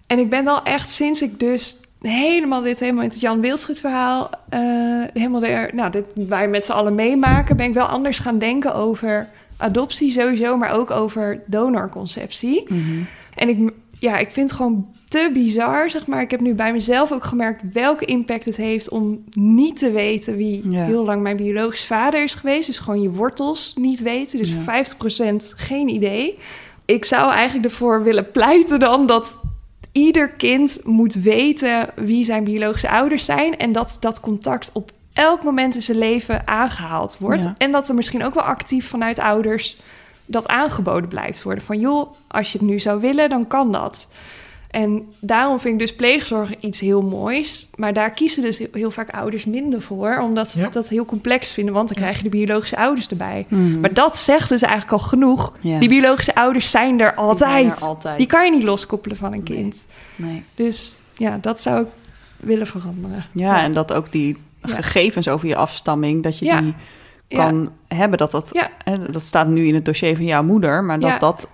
[0.08, 3.80] En ik ben wel echt sinds ik dus helemaal dit, helemaal in het Jan Wildschut
[3.80, 4.60] verhaal, eh,
[5.14, 8.76] helemaal er, nou, dit wij met z'n allen meemaken, ben ik wel anders gaan denken
[8.76, 12.64] over adoptie sowieso, maar ook over donorconceptie.
[12.68, 13.02] Mhm.
[13.36, 16.22] En ik, ja, ik vind het gewoon te bizar, zeg maar.
[16.22, 20.36] Ik heb nu bij mezelf ook gemerkt welke impact het heeft om niet te weten
[20.36, 20.86] wie Ja.
[20.86, 22.68] heel lang mijn biologisch vader is geweest.
[22.68, 24.38] Dus gewoon je wortels niet weten.
[24.38, 24.60] Dus Ja.
[24.60, 26.38] 50% geen idee.
[26.86, 29.40] Ik zou eigenlijk ervoor willen pleiten dan dat
[29.94, 33.58] ieder kind moet weten wie zijn biologische ouders zijn.
[33.58, 37.44] En dat dat contact op elk moment in zijn leven aangehaald wordt.
[37.44, 37.56] Ja.
[37.58, 39.78] En dat er misschien ook wel actief vanuit ouders
[40.26, 41.64] dat aangeboden blijft worden.
[41.64, 44.08] Van joh, als je het nu zou willen, dan kan dat.
[44.74, 47.70] En daarom vind ik dus pleegzorg iets heel moois.
[47.76, 50.20] Maar daar kiezen dus heel vaak ouders minder voor.
[50.22, 50.70] Omdat ze Ja.
[50.70, 51.74] dat heel complex vinden.
[51.74, 53.46] Want dan krijg je de biologische ouders erbij.
[53.50, 53.80] Mhm.
[53.80, 55.52] Maar dat zegt dus eigenlijk al genoeg.
[55.62, 55.80] Ja.
[55.80, 57.82] Die biologische ouders zijn er altijd.
[57.82, 58.18] er altijd.
[58.18, 59.86] Die kan je niet loskoppelen van een kind.
[60.16, 60.44] Nee.
[60.56, 61.88] Dus ja, dat zou ik
[62.40, 63.26] willen veranderen.
[63.32, 64.76] Ja, en dat ook die Ja.
[64.76, 66.62] gegevens over je afstamming, dat je Ja.
[66.62, 66.74] die
[67.28, 67.44] Ja.
[67.46, 68.18] kan hebben.
[68.18, 68.70] Dat, dat, Ja.
[68.84, 71.18] hè, dat staat nu in het dossier van jouw moeder, maar dat Ja.
[71.18, 71.48] dat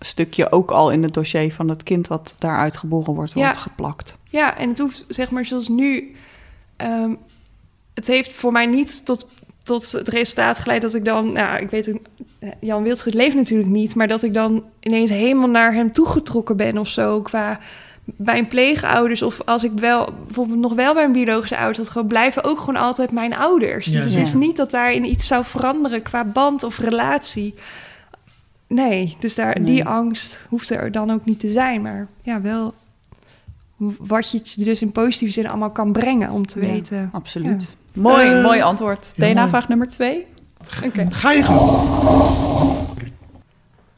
[0.00, 3.40] stukje ook al in het dossier van het kind wat daaruit geboren wordt, Ja.
[3.42, 4.18] wordt geplakt.
[4.24, 6.14] Ja, en het hoeft zeg maar zoals nu.
[6.76, 7.14] ehm,
[7.94, 9.26] het heeft voor mij niet tot,
[9.62, 11.32] tot het resultaat geleid dat ik dan.
[11.32, 11.98] Nou, ik weet ook.
[12.60, 16.78] Jan Wildschut leeft natuurlijk niet, maar dat ik dan ineens helemaal naar hem toegetrokken ben
[16.78, 17.22] of zo.
[17.22, 17.60] Qua
[18.04, 21.88] bij een pleegouders of als ik wel bijvoorbeeld nog wel bij een biologische ouders had
[21.88, 23.86] gewoon blijven ook gewoon altijd mijn ouders.
[23.86, 24.20] Ja, dus het ja.
[24.20, 27.54] is niet dat daarin iets zou veranderen qua band of relatie.
[28.66, 29.64] Nee, dus daar, Nee.
[29.74, 31.82] die angst hoeft er dan ook niet te zijn.
[31.82, 32.74] Maar ja, wel
[33.98, 37.08] wat je dus in positieve zin allemaal kan brengen om te Ja, weten.
[37.12, 37.66] Absoluut.
[37.92, 39.12] Mooi, Eh, mooi antwoord.
[39.16, 40.26] heel DNA-vraag nummer twee.
[40.84, 41.06] Oké.
[41.10, 42.88] Ga je gang.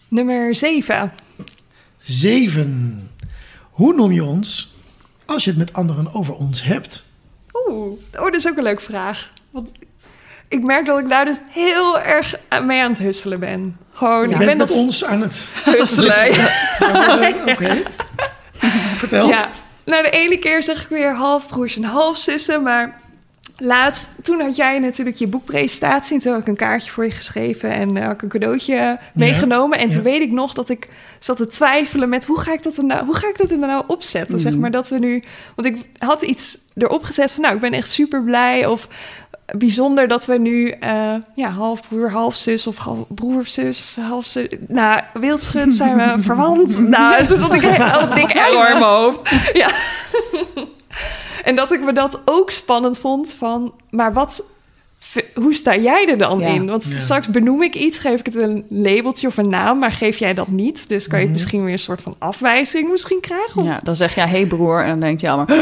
[0.09, 1.13] Nummer 7.
[1.99, 3.01] Zeven.
[3.71, 4.75] Hoe noem je ons
[5.25, 7.05] als je het met anderen over ons hebt?
[7.69, 9.33] Oeh, oh, dat is ook een leuke vraag.
[9.51, 9.71] Want
[10.49, 13.77] ik merk dat ik daar dus heel erg mee aan het husselen ben.
[13.93, 15.49] Gewoon, Je ik bent ben met dat ons aan het...
[15.65, 16.15] husselen.
[16.79, 17.83] Ja, Oké.
[18.97, 19.29] Vertel.
[19.29, 19.49] Ja,
[19.85, 23.01] nou de ene keer zeg ik weer halfbroers en halfzussen, maar
[23.57, 27.11] laatst, toen had jij natuurlijk je boekpresentatie en toen heb ik een kaartje voor je
[27.11, 29.79] geschreven en uh, ik een cadeautje meegenomen.
[29.79, 30.03] En toen ja.
[30.05, 30.89] weet ik nog dat ik
[31.19, 33.59] zat te twijfelen met hoe ga ik dat er nou, hoe ga ik dat er
[33.59, 34.39] nou opzetten?
[34.41, 34.61] Zeg Mhm.
[34.61, 35.23] maar dat we nu,
[35.55, 38.89] want ik had iets erop gezet van nou, ik ben echt super blij of
[39.57, 44.25] bijzonder dat we nu eh, ja, half broer, half zus of half broer, zus, half
[44.25, 44.49] zus.
[44.67, 46.89] Nou, wildschut zijn we verwant.
[46.89, 49.31] Nou, toen zat ik heel dik error in mijn hoofd.
[49.53, 49.71] Ja.
[51.49, 54.45] en dat ik me dat ook spannend vond van, maar wat,
[55.35, 56.47] hoe sta jij er dan Ja.
[56.47, 56.67] in?
[56.67, 57.01] Want Ja.
[57.01, 60.35] straks benoem ik iets, geef ik het een labeltje of een naam, maar geef jij
[60.35, 60.89] dat niet.
[60.89, 61.33] Dus kan je Mhm.
[61.35, 63.61] misschien weer een soort van afwijzing misschien krijgen.
[63.61, 65.57] Of Ja, dan zeg jij, hey broer, en dan denkt je allemaal,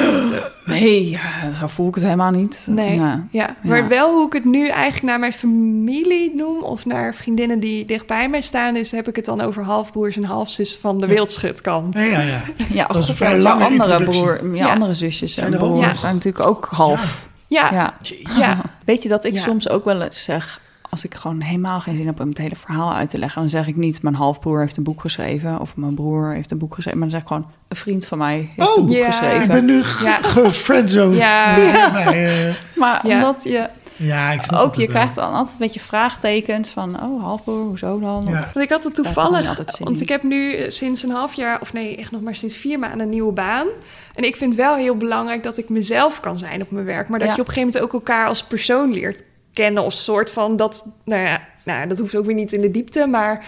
[0.65, 2.67] nee, ja, zo voel ik het helemaal niet.
[2.71, 3.27] Nee, Ja.
[3.31, 3.57] ja.
[3.63, 3.89] maar Ja.
[3.89, 6.63] wel hoe ik het nu eigenlijk naar mijn familie noem...
[6.63, 8.77] of naar vriendinnen die dichtbij mij staan...
[8.77, 11.13] is heb ik het dan over halfbroers en halfzus van de Ja.
[11.13, 11.95] wildschutkant.
[11.95, 12.43] Ja, ja, ja.
[12.73, 14.73] Ja, Dat is een vrij ja, lange andere broer, ja, Ja.
[14.73, 17.29] andere zusjes Zijn en er broers zijn natuurlijk ook half.
[17.49, 17.95] Ja,
[18.39, 18.63] ja.
[18.85, 19.41] Weet je dat ik Ja.
[19.43, 22.57] soms ook wel eens zeg, als ik gewoon helemaal geen zin heb om het hele
[22.57, 25.77] verhaal uit te leggen, dan zeg ik niet, mijn halfbroer heeft een boek geschreven of
[25.77, 28.51] mijn broer heeft een boek geschreven, maar dan zeg ik gewoon, een vriend van mij
[28.57, 29.07] heeft Oh, een boek ja.
[29.07, 29.43] geschreven.
[29.43, 30.19] Ik ben nu Ja.
[30.37, 31.17] gefriendzoned.
[31.19, 31.57] Ja.
[32.77, 33.15] Maar Ja.
[33.15, 37.03] omdat je ja, ik snap ook, het je krijgt dan altijd een beetje vraagtekens van,
[37.03, 38.25] oh halfbroer, hoezo dan?
[38.29, 38.41] Ja.
[38.41, 41.97] Want ik had het toevallig, want ik heb nu sinds een half jaar, of nee,
[41.97, 43.67] echt nog maar sinds vier maanden een nieuwe baan.
[44.15, 47.19] En ik vind wel heel belangrijk dat ik mezelf kan zijn op mijn werk, maar
[47.19, 47.35] dat Ja.
[47.35, 49.23] je op een gegeven moment ook elkaar als persoon leert
[49.53, 52.71] kennen of soort van dat, nou ja, nou, dat hoeft ook weer niet in de
[52.71, 53.45] diepte, maar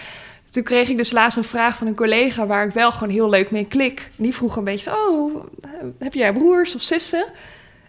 [0.51, 3.29] toen kreeg ik dus laatst een vraag van een collega waar ik wel gewoon heel
[3.29, 4.11] leuk mee klik.
[4.15, 5.43] Die vroeg een beetje van, oh,
[5.99, 7.25] heb jij broers of zussen?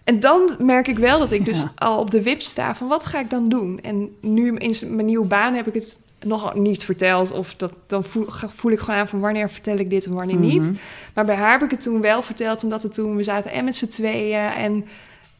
[0.03, 1.71] En dan merk ik wel dat ik dus Ja.
[1.75, 3.79] al op de wip sta van wat ga ik dan doen?
[3.81, 7.31] En nu in mijn nieuwe baan heb ik het nog niet verteld.
[7.31, 10.63] Of dat, dan voel, ik gewoon aan van wanneer vertel ik dit en wanneer niet.
[10.63, 10.73] Mhm.
[11.13, 13.63] Maar bij haar heb ik het toen wel verteld, omdat het toen, we zaten en
[13.65, 14.39] met z'n tweeën.
[14.51, 14.85] En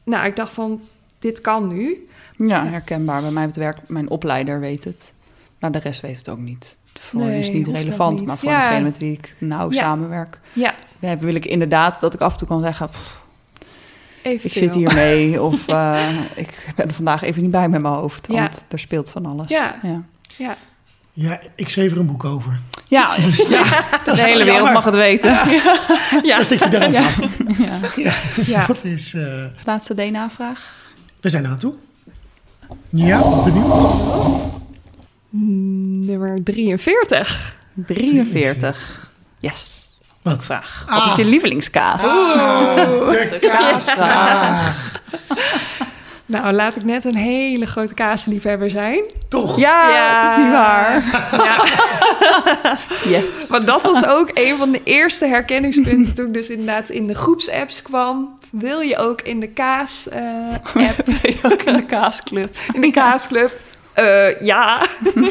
[0.03, 0.81] nou, ik dacht van,
[1.19, 2.07] dit kan nu.
[2.37, 3.21] Ja, herkenbaar.
[3.21, 5.13] Bij mij op het werk, mijn opleider weet het.
[5.59, 6.77] Maar de rest weet het ook niet.
[6.93, 8.27] Voor Nee, is niet relevant, niet.
[8.27, 8.61] maar voor Ja.
[8.67, 9.77] degene met wie ik nauw Ja.
[9.79, 13.20] samenwerk, Ja, ja, wil ik inderdaad dat ik af en toe kan zeggen, pff,
[14.23, 17.81] even ik zit hier mee of eh, ik ben er vandaag even niet bij met
[17.81, 18.33] mijn hoofd, Ja.
[18.41, 19.49] want er speelt van alles.
[19.49, 19.75] Ja.
[19.83, 20.01] ja.
[20.37, 20.57] Ja,
[21.13, 22.59] Ja, ik schreef er een boek over.
[22.87, 23.63] Ja, Dus ja,
[24.05, 24.71] de hele wereld jammer.
[24.73, 25.29] mag het weten.
[26.23, 26.35] Ja.
[26.35, 27.09] Dan zit je daar Ja.
[27.09, 27.31] vast.
[27.57, 27.79] Ja.
[27.95, 28.65] Ja, dus Ja.
[28.73, 29.13] dat is...
[29.13, 30.73] eh, Laatste DNA-vraag.
[31.21, 31.73] we zijn er aan toe.
[32.89, 34.49] Ja, benieuwd.
[35.29, 37.55] Mm, nummer 43.
[37.75, 39.11] 43.
[39.39, 39.80] Yes.
[40.21, 40.45] Wat?
[40.45, 40.85] Vraag.
[40.89, 40.97] Ah.
[40.97, 42.03] Wat is je lievelingskaas?
[42.03, 42.75] Ah,
[43.09, 44.99] de kaasvraag.
[46.25, 49.01] Nou, laat ik net een hele grote kaasliefhebber zijn.
[49.29, 49.59] Toch?
[49.59, 50.19] Ja, Ja.
[50.19, 51.03] het is niet waar.
[51.43, 53.47] Ja, Yes.
[53.49, 57.15] maar dat was ook een van de eerste herkenningspunten toen ik dus inderdaad in de
[57.15, 58.37] groepsapps kwam.
[58.49, 61.07] Wil je ook in de kaas-app,
[61.51, 62.55] ook in de kaasclub.
[62.73, 63.59] in de kaasclub?
[63.93, 64.85] Eh, ja.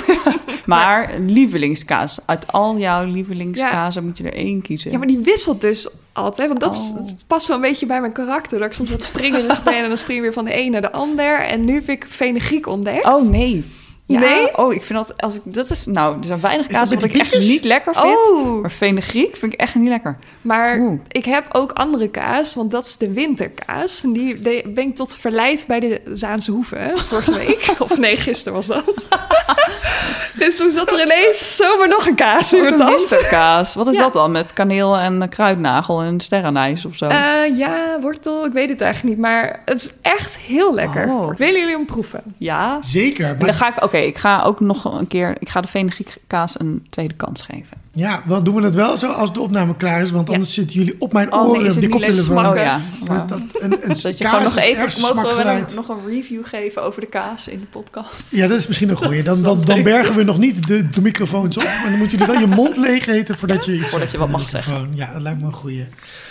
[0.67, 2.19] Maar lievelingskaas.
[2.27, 4.91] Uit al jouw lievelingskazen moet je er één kiezen.
[4.91, 6.49] ja, maar die wisselt dus altijd.
[6.49, 6.97] Want dat, Oh.
[6.97, 8.59] dat past wel een beetje bij mijn karakter.
[8.59, 10.81] Dat ik soms wat springerig ben en dan spring ik weer van de een naar
[10.81, 11.41] de ander.
[11.41, 13.05] En nu heb ik fenugreek ontdekt.
[13.07, 13.65] Oh nee.
[14.11, 14.57] Ja, Nee?
[14.57, 17.09] Oh, ik vind dat als ik dat is nou, er zijn weinig kaas wat die
[17.11, 18.17] ik echt niet lekker vind.
[18.31, 18.61] Oh.
[18.61, 20.17] Maar fenugreek vind ik echt niet lekker.
[20.43, 21.01] Maar Oeh.
[21.09, 24.03] ik heb ook andere kaas, want dat is de winterkaas.
[24.05, 27.71] En die, die ben ik tot verleid bij de Zaanse Hoeve, hè, vorige week.
[27.79, 29.07] of nee, gisteren was dat.
[30.39, 33.09] dus toen zat er ineens zomaar nog een kaas in mijn tas.
[33.11, 33.75] winterkaas.
[33.75, 34.01] Wat is Ja.
[34.03, 34.31] dat dan?
[34.31, 37.07] Met kaneel en kruidnagel en sterrenijs of zo?
[37.07, 39.25] Eh, ja, wortel, ik weet het eigenlijk niet.
[39.25, 41.09] Maar het is echt heel lekker.
[41.09, 41.37] Oh.
[41.37, 42.23] Willen jullie hem proeven?
[42.39, 42.79] ja.
[42.81, 43.27] Zeker.
[43.27, 46.61] En dan ga ik, oké, ik ga ook nog een keer, ik ga de fenugreekkaas
[46.61, 47.79] een tweede kans geven.
[47.93, 50.11] ja, wel doen we het wel zo als de opname klaar is.
[50.11, 50.33] Want Ja.
[50.35, 52.47] anders zitten jullie op mijn Oh, nee, oren op die koptelefoon.
[52.47, 52.81] Oh ja.
[52.99, 56.45] Dus dat, een, een Dat je gewoon nog even, mogen we een, nog een review
[56.47, 58.31] geven over de kaas in de podcast?
[58.31, 59.23] Ja, dat is misschien een goeie.
[59.31, 61.63] Dan, dan, dan bergen we nog niet de, de microfoons op.
[61.63, 64.19] Maar dan moet je wel je mond leeg eten voordat je iets Voordat zegt je
[64.19, 64.91] wat mag zeggen.
[64.95, 65.87] Ja, dat lijkt me een goeie.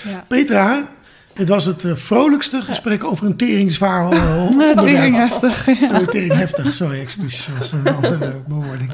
[0.07, 0.25] Ja.
[0.27, 0.87] Petra,
[1.39, 4.03] dit was het eh, vrolijkste gesprek over een teringzwaar
[4.49, 4.79] onderwerp.
[4.79, 5.63] Tering heftig.
[5.81, 6.73] Sorry, tering heftig.
[6.73, 7.47] Sorry, excuus.
[7.47, 8.91] Dat was een andere bewoording.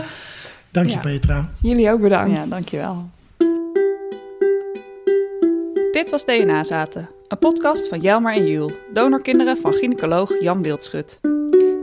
[0.72, 1.00] Dank je, Ja.
[1.00, 1.50] Petra.
[1.62, 2.44] Jullie ook bedankt.
[2.44, 3.10] Ja, dankjewel.
[5.92, 11.20] Dit was DNA Zaten, een podcast van Jelmer en Jules, donorkinderen van gynaecoloog Jan Wildschut.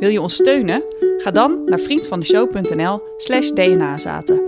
[0.01, 0.83] Wil je ons steunen?
[1.19, 4.41] Ga dan naar vriendvandeshow.nl slash dnazaten.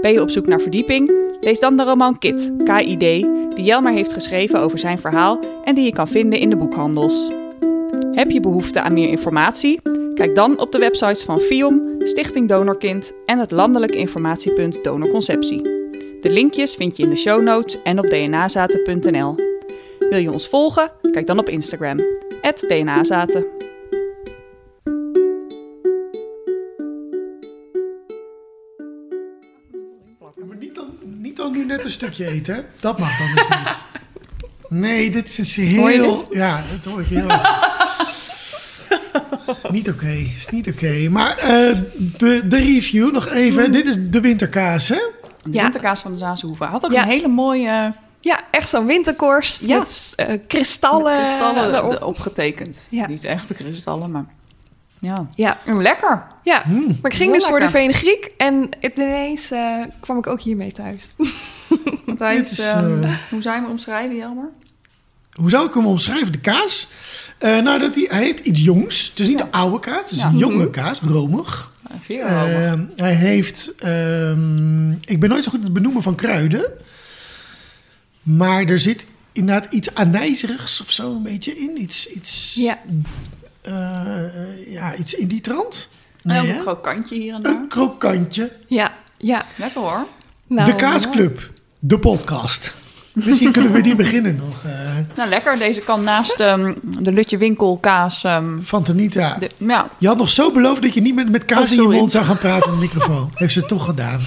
[0.00, 1.12] Ben je op zoek naar verdieping?
[1.40, 5.84] Lees dan de roman Kit, KID, die Jelmer heeft geschreven over zijn verhaal en die
[5.84, 7.28] je kan vinden in de boekhandels.
[8.12, 9.80] Heb je behoefte aan meer informatie?
[10.14, 15.62] Kijk dan op de websites van FIOM, Stichting Donorkind en het landelijk informatiepunt Donorconceptie.
[16.20, 19.34] De linkjes vind je in de show notes en op dnazaten.nl.
[19.98, 20.90] Wil je ons volgen?
[21.10, 22.00] Kijk dan op Instagram,
[22.68, 23.53] dnazaten.
[31.66, 32.54] Nu net een stukje eten.
[32.54, 32.60] hè?
[32.80, 33.82] Dat mag dan dus niet.
[34.68, 36.26] Nee, dit is Hoor je heel...
[36.30, 37.72] Ja, dat hoor ik heel erg.
[39.70, 41.08] Niet oké, is niet oké.
[41.10, 43.72] Maar eh, de, de review nog even.
[43.72, 44.98] Dit is de winterkaas, hè?
[45.42, 45.62] De Ja.
[45.62, 46.64] winterkaas van de Zaanse Hoeve.
[46.64, 47.02] Had ook Ja.
[47.02, 49.78] een hele mooie Ja, echt zo'n winterkorst Ja.
[49.78, 51.92] met eh, kristallen, kristallen erop.
[51.92, 52.86] erop getekend.
[52.90, 53.06] Ja.
[53.08, 54.24] Niet echte kristallen, maar
[55.04, 55.28] ja.
[55.34, 56.22] Ja, Mm, Lekker.
[56.42, 56.62] ja.
[56.62, 56.86] Hmm.
[57.02, 57.80] maar ik ging Heel dus voor de lekker.
[57.80, 61.14] Venegriek en ineens eh, kwam ik ook hiermee thuis.
[62.06, 64.48] Want hij Dit is, ehm, eh, hoe zou je hem omschrijven, Jelmer?
[65.32, 66.32] Hoe zou ik hem omschrijven?
[66.32, 66.88] De kaas?
[67.38, 69.08] Eh, nou, dat hij, hij heeft iets jongs.
[69.08, 69.44] Het is niet Ja.
[69.44, 70.00] een oude kaas.
[70.00, 70.26] Het is Ja.
[70.26, 71.72] een jonge kaas, romig.
[72.00, 73.74] Veel Eh, hij heeft...
[73.78, 76.64] ehm, ik ben nooit zo goed in het benoemen van kruiden.
[78.22, 81.80] Maar er zit inderdaad iets anijzerigs of zo een beetje in.
[81.82, 82.78] Iets, iets, Ja.
[83.64, 85.90] Eh, ja, iets in die trant.
[86.22, 86.58] Nee, een hè?
[86.58, 87.52] krokantje hier en daar.
[87.52, 88.50] Een krokantje.
[88.66, 89.44] Ja, ja.
[89.56, 90.06] Lekker hoor.
[90.46, 91.50] Nou, de Kaasclub.
[91.78, 92.74] De podcast.
[93.12, 94.64] Misschien kunnen we die beginnen nog.
[94.64, 95.58] eh, Nou, lekker.
[95.58, 98.24] Deze kan naast ehm, de Lutje Winkel kaas...
[98.24, 99.36] ehm, van Tanita.
[99.40, 101.90] de, ja, Je had nog zo beloofd dat je niet meer met kaas Oh, in
[101.90, 103.30] je mond zou gaan praten in de microfoon.
[103.34, 104.20] Heeft ze toch gedaan.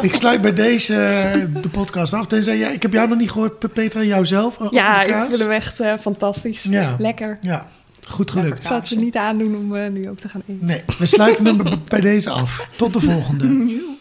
[0.00, 2.26] ik sluit bij deze eh, de podcast af.
[2.26, 5.16] Tenzij jij, ik heb jou nog niet gehoord, Pe- Petra, jouzelf over Ja, de ik
[5.28, 6.62] vind hem echt fantastisch.
[6.62, 6.94] Ja.
[6.98, 7.38] Lekker.
[7.40, 7.66] Ja,
[8.10, 8.64] goed gelukt.
[8.64, 10.66] Ik het er niet aandoen om eh, nu ook te gaan eten.
[10.66, 12.68] Nee, we sluiten hem bij deze af.
[12.76, 13.46] Tot de volgende.